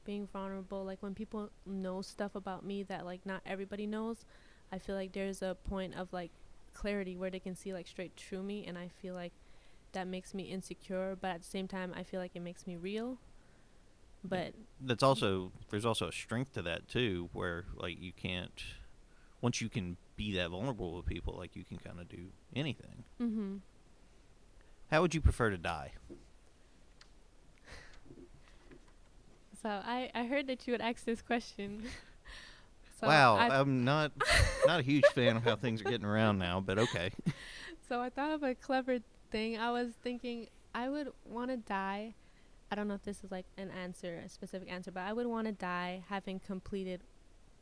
[0.04, 4.24] Being vulnerable like when people know stuff about me that like not everybody knows,
[4.72, 6.30] I feel like there's a point of like
[6.72, 9.32] clarity where they can see like straight through me and I feel like
[9.92, 12.76] that makes me insecure, but at the same time I feel like it makes me
[12.76, 13.18] real.
[14.24, 18.62] But That's also there's also a strength to that too, where like you can't
[19.40, 23.04] once you can be that vulnerable with people, like you can kind of do anything.
[23.20, 23.60] mhm.
[24.90, 25.92] How would you prefer to die?
[29.62, 31.82] So I I heard that you would ask this question.
[33.00, 34.12] so wow, I, I'm not
[34.66, 37.10] not a huge fan of how things are getting around now, but okay.
[37.88, 38.98] So I thought of a clever
[39.30, 39.56] thing.
[39.56, 42.12] I was thinking I would want to die.
[42.70, 45.26] I don't know if this is like an answer, a specific answer, but I would
[45.26, 47.00] want to die having completed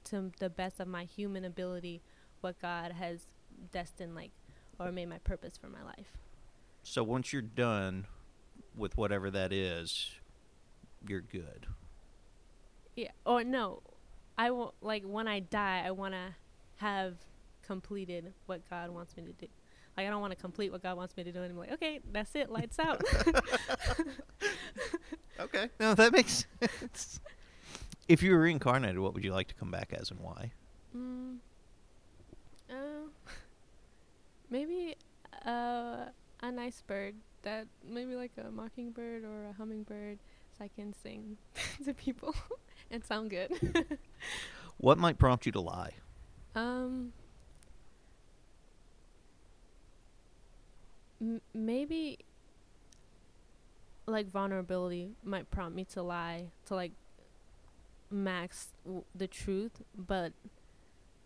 [0.07, 2.03] to the best of my human ability
[2.41, 3.29] what God has
[3.71, 4.33] destined like
[4.81, 6.19] or made my purpose for my life.
[6.89, 8.07] So once you're done
[8.77, 10.13] with whatever that is,
[11.07, 11.67] you're good.
[12.95, 13.11] Yeah.
[13.27, 13.83] Or no.
[14.39, 16.35] I will like when I die, I want to
[16.77, 17.17] have
[17.67, 19.49] completed what God wants me to do.
[19.97, 21.73] Like I don't want to complete what God wants me to do and be like,
[21.73, 22.51] "Okay, that's it.
[22.51, 23.03] Lights out."
[25.39, 25.69] Okay.
[25.79, 27.21] No, that makes sense.
[28.09, 30.53] If you were reincarnated, what would you like to come back as and why?
[30.97, 31.37] Mm.
[32.71, 33.11] Uh,
[34.51, 34.97] maybe
[35.45, 36.07] uh,
[36.41, 40.19] a nice bird that maybe like a mockingbird or a hummingbird,
[40.59, 41.37] so I can sing
[41.85, 42.35] to people
[42.91, 43.99] and sound good.
[44.79, 45.93] What might prompt you to lie?
[46.55, 47.13] um,
[51.21, 52.19] m- maybe
[54.07, 56.93] like vulnerability might prompt me to lie to like
[58.11, 60.33] max w- the truth, but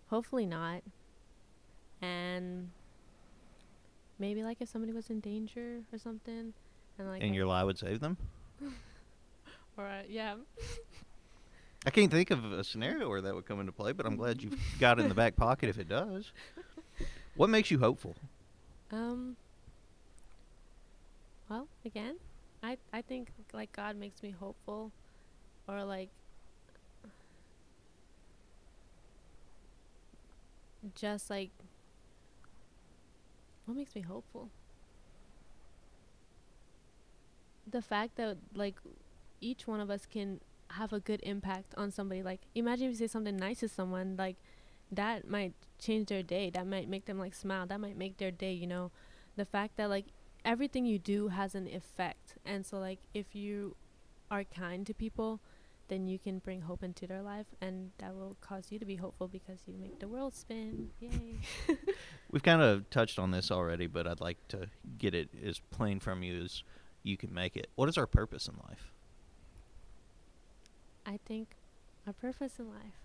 [0.08, 0.82] hopefully not.
[2.00, 2.70] And
[4.20, 6.52] maybe like if somebody was in danger or something,
[6.98, 8.16] and like and I- your lie would save them?
[9.76, 10.36] or uh, yeah,
[11.86, 14.42] I can't think of a scenario where that would come into play, but I'm glad
[14.42, 16.30] you've got it in the back pocket if it does.
[17.34, 18.14] What makes you hopeful?
[18.92, 19.36] Um.
[21.48, 22.16] Well, again,
[22.62, 24.92] I I think like God makes me hopeful,
[25.66, 26.10] or like
[30.94, 31.50] just like
[33.70, 34.50] what makes me hopeful.
[37.70, 38.76] The fact that like
[39.40, 40.40] each one of us can
[40.72, 42.22] have a good impact on somebody.
[42.22, 44.36] Like imagine if you say something nice to someone, like
[44.90, 46.50] that might change their day.
[46.50, 47.66] That might make them like smile.
[47.66, 48.90] That might make their day, you know.
[49.36, 50.06] The fact that like
[50.44, 52.34] everything you do has an effect.
[52.44, 53.76] And so like if you
[54.32, 55.40] are kind to people,
[55.90, 58.94] then you can bring hope into their life and that will cause you to be
[58.94, 60.88] hopeful because you make the world spin.
[61.00, 61.40] Yay.
[62.30, 65.98] We've kind of touched on this already, but I'd like to get it as plain
[65.98, 66.62] from you as
[67.02, 67.68] you can make it.
[67.74, 68.92] What is our purpose in life?
[71.04, 71.56] I think
[72.06, 73.00] our purpose in life.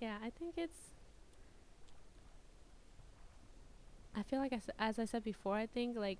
[0.00, 0.78] Yeah, I think it's.
[4.16, 6.18] I feel like, I s as I said before, I think like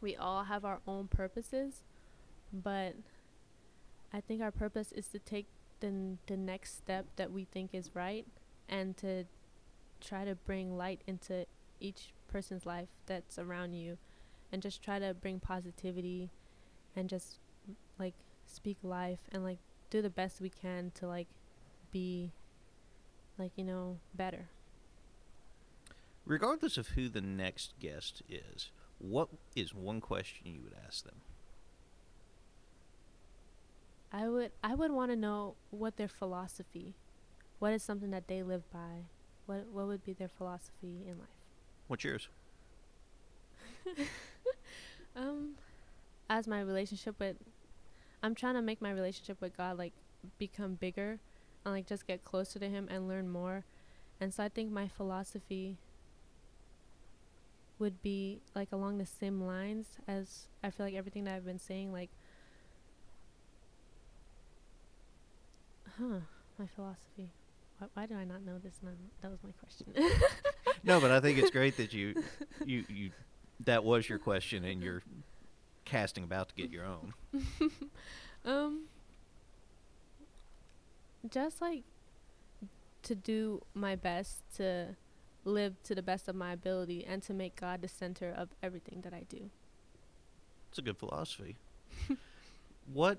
[0.00, 1.82] we all have our own purposes,
[2.52, 2.94] but
[4.12, 5.46] I think our purpose is to take
[5.80, 8.26] the n- the next step that we think is right,
[8.68, 9.24] and to
[10.00, 11.46] try to bring light into
[11.80, 13.98] each person's life that's around you,
[14.52, 16.30] and just try to bring positivity,
[16.94, 17.38] and just
[17.98, 18.14] like
[18.46, 19.58] speak life and like
[19.90, 21.26] do the best we can to like
[21.90, 22.30] be
[23.38, 24.48] like you know better
[26.26, 31.20] Regardless of who the next guest is, what is one question you would ask them?
[34.16, 36.94] I would i would want to know what their philosophy
[37.58, 39.06] what is something that they live by?
[39.46, 41.28] What what would be their philosophy in life?
[41.86, 42.28] What's yours?
[45.16, 45.54] um
[46.28, 47.36] as my relationship with
[48.20, 49.92] i'm trying to make my relationship with god like
[50.38, 51.20] become bigger
[51.64, 53.64] and like just get closer to him and learn more.
[54.20, 55.78] And so i think my philosophy
[57.78, 61.58] would be like along the same lines as i feel like everything that i've been
[61.58, 62.08] saying like
[65.98, 66.20] huh
[66.58, 67.30] my philosophy
[67.78, 68.90] why, why do i not know this now
[69.22, 69.92] that was my question
[70.86, 72.14] No, but I think it's great that you,
[72.64, 73.10] you, you,
[73.64, 75.02] that was your question, and you're
[75.84, 77.12] casting about to get your own.
[78.44, 78.84] Um,
[81.28, 81.82] just like
[83.02, 84.94] to do my best to
[85.44, 89.00] live to the best of my ability and to make God the center of everything
[89.00, 89.50] that I do.
[90.68, 91.56] It's a good philosophy.
[92.92, 93.18] what,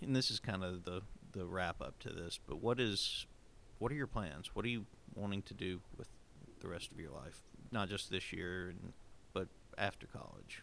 [0.00, 1.02] and this is kind of the
[1.36, 3.26] the wrap up to this, but what is,
[3.78, 4.50] what are your plans?
[4.54, 6.08] What are you wanting to do with
[6.60, 7.42] the rest of your life?
[7.70, 8.92] Not just this year, and,
[9.32, 10.62] but after college.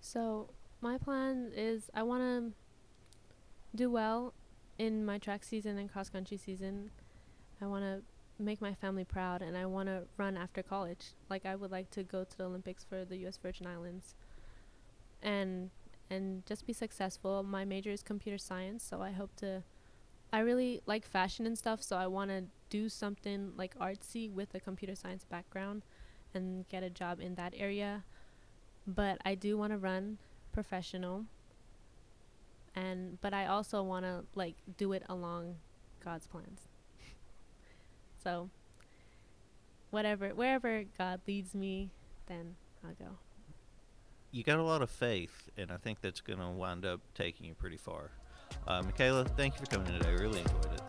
[0.00, 0.50] So
[0.80, 2.52] my plan is I want to
[3.76, 4.34] do well
[4.78, 6.90] in my track season and cross country season.
[7.60, 8.02] I want to
[8.38, 11.14] make my family proud and I want to run after college.
[11.30, 14.14] Like I would like to go to the Olympics for the US Virgin Islands.
[15.22, 15.70] And
[16.10, 17.42] and just be successful.
[17.42, 19.62] My major is computer science, so I hope to
[20.32, 24.54] I really like fashion and stuff, so I want to do something like artsy with
[24.54, 25.82] a computer science background
[26.34, 28.04] and get a job in that area.
[28.86, 30.18] But I do want to run
[30.52, 31.24] professional.
[32.74, 35.56] And but I also want to like do it along
[36.04, 36.68] God's plans.
[38.22, 38.50] so
[39.90, 41.90] whatever wherever God leads me,
[42.26, 43.16] then I'll go.
[44.32, 47.46] You got a lot of faith, and I think that's going to wind up taking
[47.46, 48.10] you pretty far.
[48.66, 50.08] Uh, Mikaela, thank you for coming today.
[50.08, 50.82] I really enjoyed it.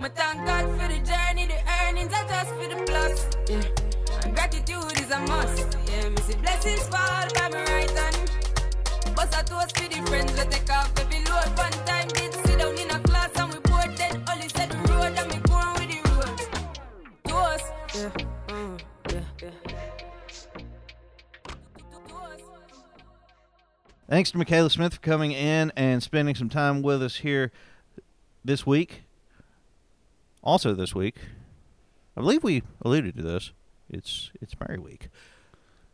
[0.00, 3.28] My thank God for the journey, the earnings are just for the plus.
[3.50, 4.24] Yeah.
[4.24, 5.76] And gratitude is a must.
[5.86, 8.39] Yeah, me see blessings fall by my right hand.
[9.14, 11.56] Bust a toast the friends we take off every load.
[11.86, 13.60] Time sit down in a class and we.
[14.30, 16.38] Only said road and going with the road.
[17.24, 17.64] Toast.
[17.94, 18.10] Yeah.
[18.48, 18.80] Mm,
[19.12, 19.50] yeah, yeah.
[24.08, 27.52] Thanks to Mikaela Smith for coming in and spending some time with us here
[28.44, 29.02] this week.
[30.42, 31.16] Also, this week,
[32.16, 33.52] I believe we alluded to this.
[33.88, 35.08] It's it's Murray Week.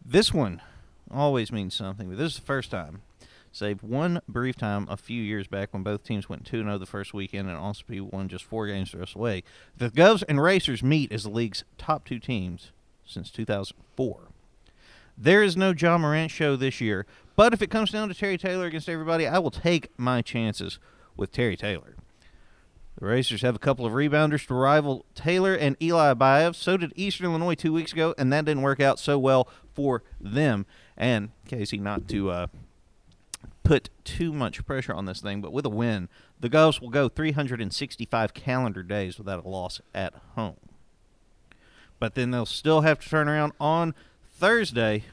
[0.04, 0.62] This one
[1.10, 3.02] always means something, but this is the first time.
[3.52, 6.84] Save one brief time a few years back when both teams went 2 0 the
[6.84, 9.42] first weekend and Austin Peay won just four games the rest of the way.
[9.76, 12.72] The Govs and Racers meet as the league's top two teams
[13.06, 14.20] since 2004.
[15.16, 18.36] There is no Ja Morant show this year, but if it comes down to Terry
[18.36, 20.78] Taylor against everybody, I will take my chances
[21.16, 21.96] with Terry Taylor.
[22.98, 26.54] The Racers have a couple of rebounders to rival Taylor and Eli Abaev.
[26.54, 30.02] So did Eastern Illinois two weeks ago, and that didn't work out so well for
[30.20, 30.64] them.
[30.96, 32.46] And Casey, not to uh,
[33.62, 36.08] put too much pressure on this thing, but with a win,
[36.40, 40.56] the Govs will go 365 calendar days without a loss at home.
[41.98, 43.94] But then they'll still have to turn around on
[44.30, 45.04] Thursday,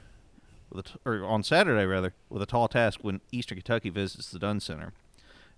[1.05, 4.93] or on Saturday rather, with a tall task when Eastern Kentucky visits the Dunn Center.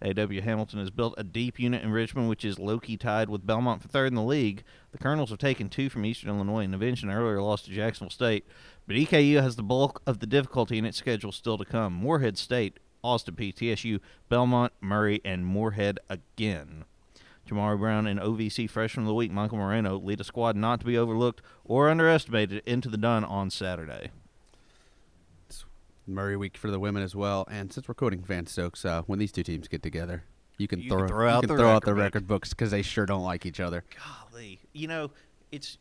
[0.02, 0.42] A.W.
[0.42, 3.88] Hamilton has built a deep unit in Richmond, which is low-key tied with Belmont for
[3.88, 4.64] third in the league.
[4.92, 8.46] The Colonels have taken two from Eastern Illinois and an earlier loss to Jacksonville State.
[8.88, 11.94] But EKU has the bulk of the difficulty in its schedule still to come.
[11.94, 16.86] Morehead State, Austin Peay, TSU, Belmont, Murray, and Morehead again.
[17.50, 20.86] Jomaru Brown and OVC Freshman of the Week Michael Moreno lead a squad not to
[20.86, 24.10] be overlooked or underestimated into the Dunn on Saturday.
[25.48, 25.64] It's
[26.08, 27.48] Murray week for the women as well.
[27.50, 30.24] And since we're quoting Van Stokes, uh, when these two teams get together,
[30.58, 32.50] you can You throw, can throw you out can the throw out the record books
[32.50, 33.84] because they sure don't like each other.
[34.32, 35.12] Golly, you know,
[35.52, 35.78] it's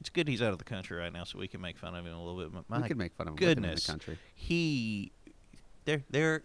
[0.00, 2.04] it's good he's out of the country right now, so we can make fun of
[2.04, 2.52] him a little bit.
[2.52, 4.18] But my we can make fun of him living in the country.
[4.34, 5.12] he,
[5.84, 6.42] there, there, they're.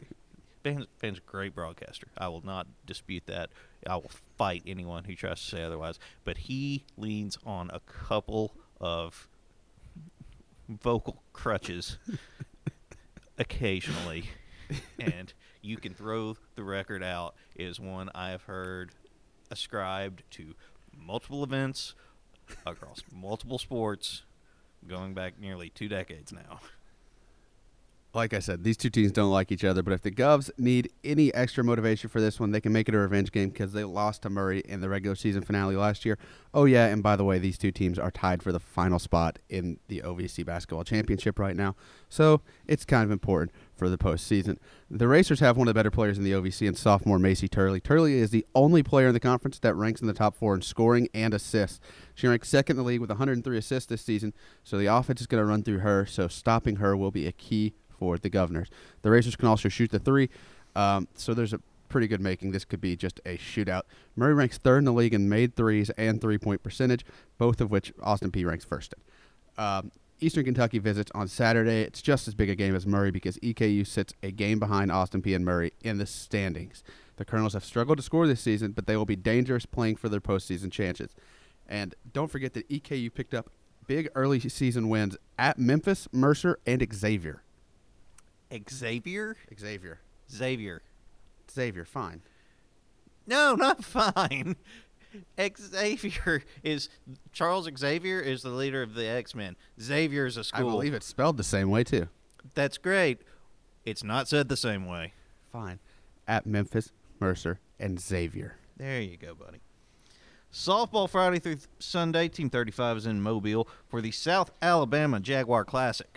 [0.64, 2.08] Van's, Van's a great broadcaster.
[2.16, 3.50] I will not dispute that.
[3.88, 5.98] I will fight anyone who tries to say otherwise.
[6.24, 9.28] But he leans on a couple of
[10.70, 11.98] vocal crutches
[13.40, 14.26] occasionally,
[15.00, 15.34] and
[15.64, 17.36] you can throw the record out.
[17.56, 18.92] Is one I have heard
[19.50, 20.54] ascribed to
[20.96, 21.96] multiple events
[22.66, 24.24] across multiple sports,
[24.88, 26.60] going back nearly two decades now.
[28.14, 30.92] Like I said, these two teams don't like each other, but if the Govs need
[31.02, 33.86] any extra motivation for this one, they can make it a revenge game because they
[33.86, 36.18] lost to Murray in the regular season finale last year.
[36.54, 39.40] Oh, yeah, and by the way, these two teams are tied for the final spot
[39.50, 41.78] in the OVC Basketball Championship right now,
[42.10, 44.58] so it's kind of important for the postseason.
[44.90, 47.80] The Racers have one of the better players in the OVC and sophomore Macy Turley.
[47.80, 50.62] Turley is the only player in the conference that ranks in the top four in
[50.62, 51.80] scoring and assists.
[52.14, 54.34] She ranks second in the league with 103 assists this season,
[54.66, 57.32] so the offense is going to run through her, so stopping her will be a
[57.32, 58.68] key for the Governors.
[59.04, 60.32] The Racers can also shoot the three,
[60.76, 62.50] um, so there's a pretty good making.
[62.50, 63.84] This could be just a shootout.
[64.16, 67.06] Murray ranks third in the league in made threes and three point percentage,
[67.38, 69.64] both of which Austin Peay ranks first in.
[69.64, 71.82] Um, Eastern Kentucky visits on Saturday.
[71.82, 75.22] It's just as big a game as Murray because EKU sits a game behind Austin
[75.22, 76.84] Peay and Murray in the standings.
[77.18, 80.10] The Colonels have struggled to score this season, but they will be dangerous playing for
[80.10, 81.12] their postseason chances.
[81.68, 83.52] And don't forget that EKU picked up
[83.86, 87.44] big early season wins at Memphis, Mercer, and Xavier.
[88.70, 89.38] Xavier?
[89.58, 90.00] Xavier.
[90.32, 90.82] Xavier.
[91.52, 92.22] Xavier, fine.
[93.28, 94.56] No, not fine.
[95.40, 96.90] Xavier is
[97.34, 99.56] Charles Xavier is the leader of the X Men.
[99.80, 100.68] Xavier is a school.
[100.70, 102.08] I believe it's spelled the same way too.
[102.56, 103.22] That's great.
[103.86, 105.14] It's not said the same way.
[105.52, 105.80] Fine.
[106.28, 108.56] at Memphis, Mercer, and Xavier.
[108.78, 109.60] There you go, buddy.
[110.54, 112.28] Softball Friday through Sunday.
[112.30, 116.08] Team 35 is in Mobile for the South Alabama Jaguar Classic.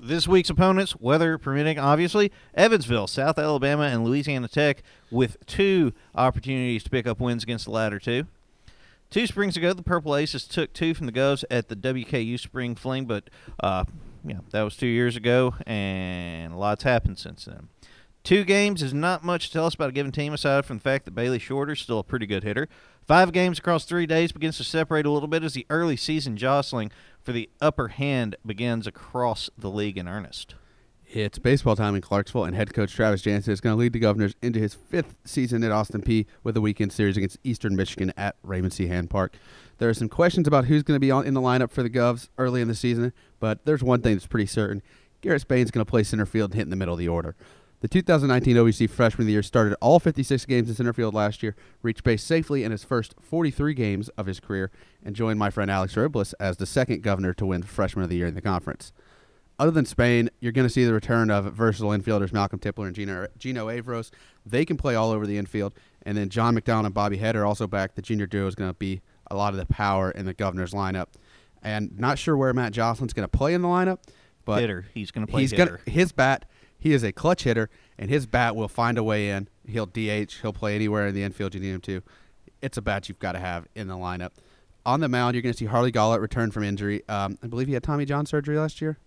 [0.00, 6.84] This week's opponents, weather permitting, obviously, Evansville, South Alabama, and Louisiana Tech, with two opportunities
[6.84, 8.26] to pick up wins against the latter two.
[9.10, 12.76] Two springs ago, the Purple Aces took two from the Govs at the WKU Spring
[12.76, 13.28] Fling, but
[13.60, 13.84] uh,
[14.24, 17.68] yeah, that was two years ago, and a lot's happened since then.
[18.22, 20.82] Two games is not much to tell us about a given team aside from the
[20.82, 22.68] fact that Bailey Shorter is still a pretty good hitter.
[23.06, 26.36] Five games across three days begins to separate a little bit as the early season
[26.36, 26.92] jostling
[27.22, 30.54] for the upper hand begins across the league in earnest.
[31.10, 33.98] It's baseball time in Clarksville, and head coach Travis Janssen is going to lead the
[33.98, 38.12] Governors into his fifth season at Austin Peay with a weekend series against Eastern Michigan
[38.16, 38.88] at Raymond C.
[38.88, 39.34] Hand Park.
[39.78, 41.88] There are some questions about who's going to be on, in the lineup for the
[41.88, 44.82] Govs early in the season, but there's one thing that's pretty certain.
[45.22, 47.36] Garrett Spain's going to play center field and hit in the middle of the order.
[47.80, 51.44] The 2019 OVC Freshman of the Year started all 56 games in center field last
[51.44, 54.72] year, reached base safely in his first 43 games of his career,
[55.04, 58.16] and joined my friend Alex Robles as the second Governor to win Freshman of the
[58.16, 58.92] Year in the conference.
[59.60, 62.96] Other than Spain, you're going to see the return of versatile infielders Malcolm Tipler and
[62.96, 64.10] Gino, Gino Avros.
[64.44, 65.72] They can play all over the infield.
[66.02, 67.94] And then John McDonald and Bobby Head are also back.
[67.94, 70.72] The junior duo is going to be a lot of the power in the governor's
[70.72, 71.08] lineup.
[71.62, 73.98] And not sure where Matt Jocelyn's going to play in the lineup,
[74.44, 74.86] but hitter.
[74.94, 75.80] He's going to play he's hitter.
[75.84, 76.44] gonna his bat.
[76.78, 77.68] He is a clutch hitter,
[77.98, 79.48] and his bat will find a way in.
[79.66, 80.40] He'll DH.
[80.42, 82.02] He'll play anywhere in the infield you need him to.
[82.62, 84.30] It's a bat you've got to have in the lineup.
[84.86, 87.02] On the mound, you're going to see Harley Gollert return from injury.
[87.08, 88.98] Um, I believe he had Tommy John surgery last year.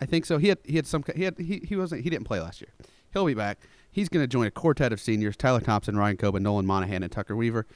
[0.00, 0.38] I think so.
[0.38, 2.70] He had he had some he had he, he wasn't he didn't play last year.
[3.12, 3.60] He'll be back.
[3.90, 7.12] He's going to join a quartet of seniors: Tyler Thompson, Ryan Coba, Nolan Monahan, and
[7.12, 7.66] Tucker Weaver.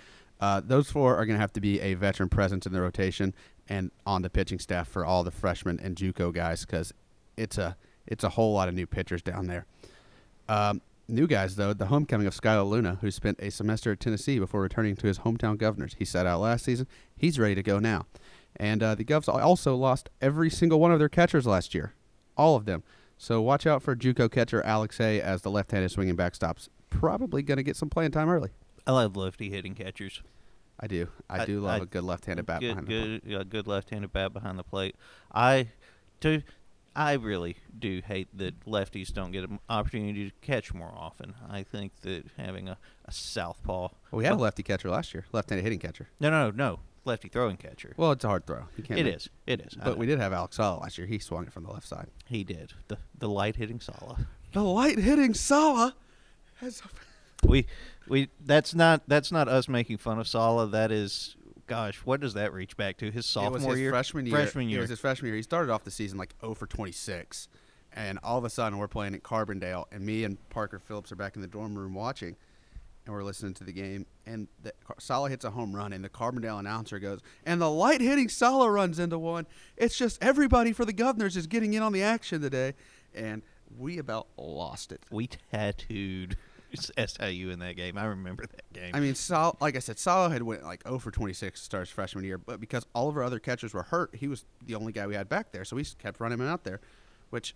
[0.41, 3.35] Uh, those four are going to have to be a veteran presence in the rotation
[3.69, 6.93] and on the pitching staff for all the freshmen and JUCO guys because
[7.37, 7.77] it's a
[8.09, 9.65] it's a whole lot of new pitchers down there.
[10.49, 14.39] Um, new guys though, the homecoming of Skylar Luna, who spent a semester at Tennessee
[14.39, 15.95] before returning to his hometown Governors.
[15.99, 16.87] He sat out last season.
[17.17, 18.07] He's ready to go now.
[18.57, 21.95] And uh, the Govs also lost every single one of their catchers last year,
[22.37, 22.83] all of them.
[23.17, 27.57] So watch out for JUCO catcher Alex Hay as the left-handed swinging backstop's probably going
[27.59, 28.51] to get some playing time early.
[28.87, 30.23] I love lefty hitting catchers.
[30.81, 31.09] I do.
[31.29, 32.91] I, I- do love I- a good left-handed bat good, behind the
[33.21, 33.23] plate.
[33.27, 34.97] yeah, good left-handed bat behind the plate.
[35.33, 35.69] I
[36.21, 36.43] do.
[36.99, 41.33] I really do hate that lefties don't get an opportunity to catch more often.
[41.49, 43.89] I think that having a, a southpaw.
[44.11, 46.09] Well, we had a lefty catcher last year, left-handed hitting catcher.
[46.19, 46.81] No, no, no.
[47.05, 47.95] Lefty throwing catcher.
[47.97, 48.65] Well, it's a hard throw.
[48.77, 48.99] You can't.
[48.99, 49.29] it make- is.
[49.47, 49.77] It is.
[49.77, 51.07] But we did have Alex Sala last year.
[51.07, 52.09] He swung it from the left side.
[52.27, 52.73] He did.
[52.89, 54.27] The the light hitting Sala.
[54.53, 55.95] The light hitting Sala
[56.57, 56.83] has.
[57.47, 57.67] We
[58.09, 60.67] we that's not that's not us making fun of Sala.
[60.67, 61.37] That is,
[61.69, 63.11] gosh, what does that reach back to?
[63.11, 64.35] His it sophomore his year, freshman year.
[64.37, 64.81] Freshman It year.
[64.81, 65.37] was his freshman year.
[65.37, 67.49] He started off the season like 0 for 26,
[67.93, 71.17] and all of a sudden we're playing at Carbondale, and me and Parker Phillips are
[71.17, 72.37] back in the dorm room watching,
[73.07, 76.09] and we're listening to the game, and the, Sala hits a home run, and the
[76.09, 79.47] Carbondale announcer goes, and the light hitting Sala runs into one.
[79.77, 82.75] It's just everybody for the Governors is getting in on the action today,
[83.15, 83.43] and
[83.79, 85.01] we about lost it.
[85.11, 86.37] we tattooed
[86.75, 87.97] SIU in that game.
[87.99, 88.91] I remember that game.
[88.95, 91.81] I mean, Sal, like I said, Sala had went like 0 for 26 to start
[91.83, 94.75] his freshman year, but because all of our other catchers were hurt, he was the
[94.75, 96.81] only guy we had back there, so we kept running him out there,
[97.31, 97.55] which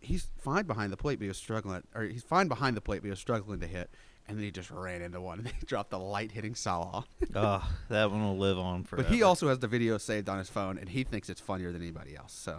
[0.00, 2.98] he's fine behind the plate, but he was struggling, or he's fine behind the plate,
[2.98, 3.90] but he was struggling to hit,
[4.26, 7.04] and then he just ran into one, and he dropped the light hitting Sala.
[7.34, 9.04] oh, that one will live on forever.
[9.04, 11.72] but he also has the video saved on his phone, and he thinks it's funnier
[11.72, 12.32] than anybody else.
[12.32, 12.58] So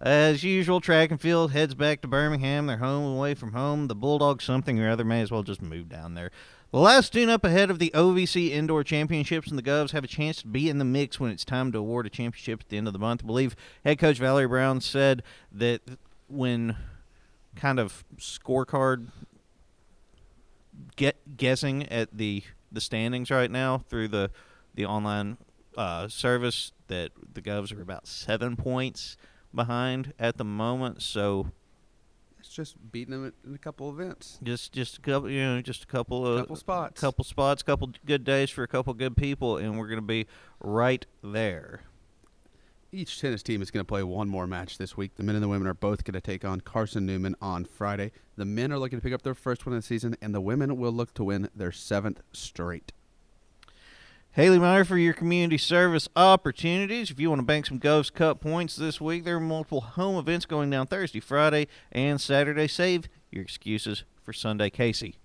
[0.00, 2.66] As usual, track and field heads back to Birmingham.
[2.66, 3.88] They're home away from home.
[3.88, 6.30] The Bulldogs, something or other, may as well just move down there.
[6.70, 10.08] The last tune up ahead of the OVC Indoor Championships, and the Govs have a
[10.08, 12.76] chance to be in the mix when it's time to award a championship at the
[12.76, 13.22] end of the month.
[13.24, 15.80] I believe head coach Valerie Brown said that
[16.28, 16.76] when
[17.56, 19.08] kind of scorecard
[20.96, 24.30] get guessing at the the standings right now through the
[24.74, 25.38] the online
[25.76, 29.16] uh, service that the Govs are about seven points
[29.54, 31.02] behind at the moment.
[31.02, 31.52] So
[32.38, 34.38] it's just beating them in a couple events.
[34.42, 37.00] just just a couple, you know, just a couple of Couple spots.
[37.00, 40.26] couple spots, couple good days for a couple good people, and we're gonna be
[40.60, 41.82] right there.
[42.90, 45.16] Each tennis team is going to play one more match this week.
[45.16, 48.12] The men and the women are both going to take on Carson Newman on Friday.
[48.36, 50.40] The men are looking to pick up their first win of the season, and the
[50.40, 52.92] women will look to win their seventh straight.
[54.38, 57.10] Haley Meyer for your community service opportunities.
[57.10, 60.16] If you want to bank some Govs Cup points this week, there are multiple home
[60.16, 62.68] events going down Thursday, Friday, and Saturday.
[62.68, 64.70] Save your excuses for Sunday.
[64.70, 65.16] Casey,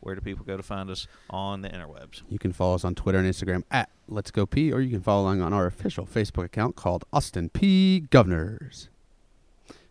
[0.00, 2.22] where do people go to find us on the interwebs?
[2.28, 5.02] You can follow us on Twitter and Instagram at Let's Go Peay, or you can
[5.02, 8.88] follow along on our official Facebook account called Austin Peay Governors.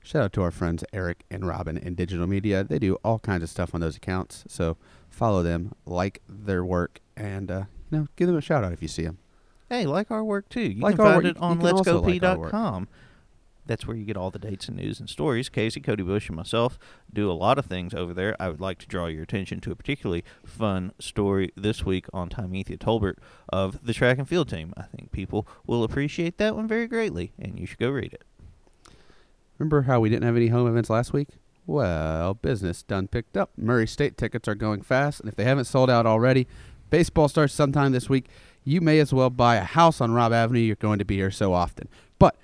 [0.04, 2.66] Shout out to our friends Eric and Robin in digital media.
[2.66, 4.44] They do all kinds of stuff on those accounts.
[4.50, 4.76] So
[5.10, 8.82] follow them, like their work, and uh, you know, give them a shout out if
[8.82, 9.18] you see them.
[9.70, 10.62] Hey, like our work too.
[10.62, 11.36] You Like can our find work.
[11.38, 12.52] it on can also like our work.
[12.52, 12.88] letsgopeay.com.
[13.68, 15.48] That's where you get all the dates and news and stories.
[15.48, 16.80] Casey, Cody Bush, and myself
[17.14, 18.36] do a lot of things over there.
[18.40, 22.28] I would like to draw your attention to a particularly fun story this week on
[22.30, 23.16] Timethia Tolbert
[23.50, 24.74] of the track and field team.
[24.76, 28.24] I think people will appreciate that one very greatly, and you should go read it.
[29.58, 31.30] Remember how we didn't have any home events last week?
[31.68, 33.52] Well, business done picked up.
[33.56, 36.48] Murray State tickets are going fast, and if they haven't sold out already,
[36.92, 38.28] baseball starts sometime this week.
[38.64, 40.60] You may as well buy a house on Rob Avenue.
[40.60, 41.88] You're going to be here so often.
[42.20, 42.36] But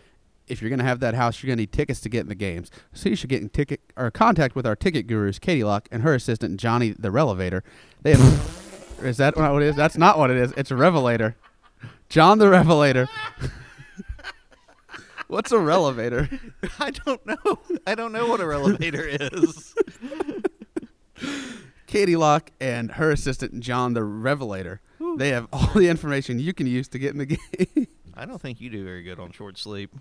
[0.47, 2.29] if you're going to have that house, you're going to need tickets to get in
[2.29, 2.71] the games.
[2.93, 6.01] So you should get in ticket or contact with our ticket gurus, Katie Locke and
[6.01, 7.61] her assistant Johnny the Relevator.
[8.01, 9.75] They have is that what it is?
[9.75, 10.53] That's not what it is.
[10.57, 11.35] It's a Revelator.
[12.09, 13.07] John the Revelator.
[15.27, 16.39] What's a Relevator?
[16.79, 17.59] I don't know.
[17.85, 19.75] I don't know what a elevator is.
[21.87, 24.81] Katie Locke and her assistant John the Revelator.
[25.17, 27.25] They have all the information you can use to get in the
[27.75, 27.87] game.
[28.13, 29.95] I don't think you do very good on short sleep.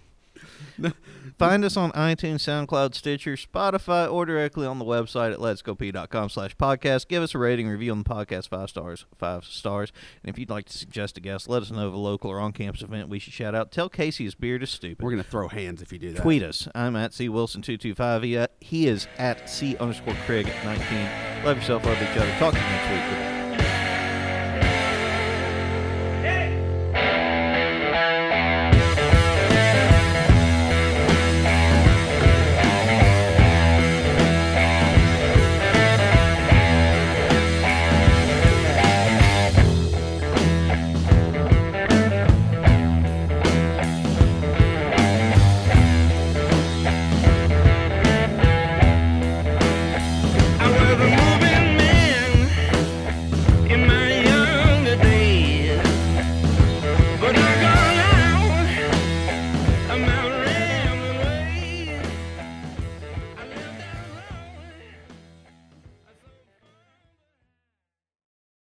[1.38, 6.56] Find us on iTunes, SoundCloud, Stitcher, Spotify, or directly on the website at letsgopeay.com slash
[6.56, 7.08] podcast.
[7.08, 9.92] Give us a rating, review on the podcast, five stars, five stars.
[10.22, 12.40] And if you'd like to suggest a guest, let us know of a local or
[12.40, 13.70] on-campus event we should shout out.
[13.70, 15.04] Tell Casey his beard is stupid.
[15.04, 16.22] We're gonna throw hands if you do that.
[16.22, 16.68] Tweet us.
[16.74, 18.22] I'm at C Wilson two two five.
[18.22, 21.44] He, uh, he is at C underscore Craig nineteen.
[21.44, 22.30] Love yourself, love each other.
[22.38, 23.35] Talk to you next week.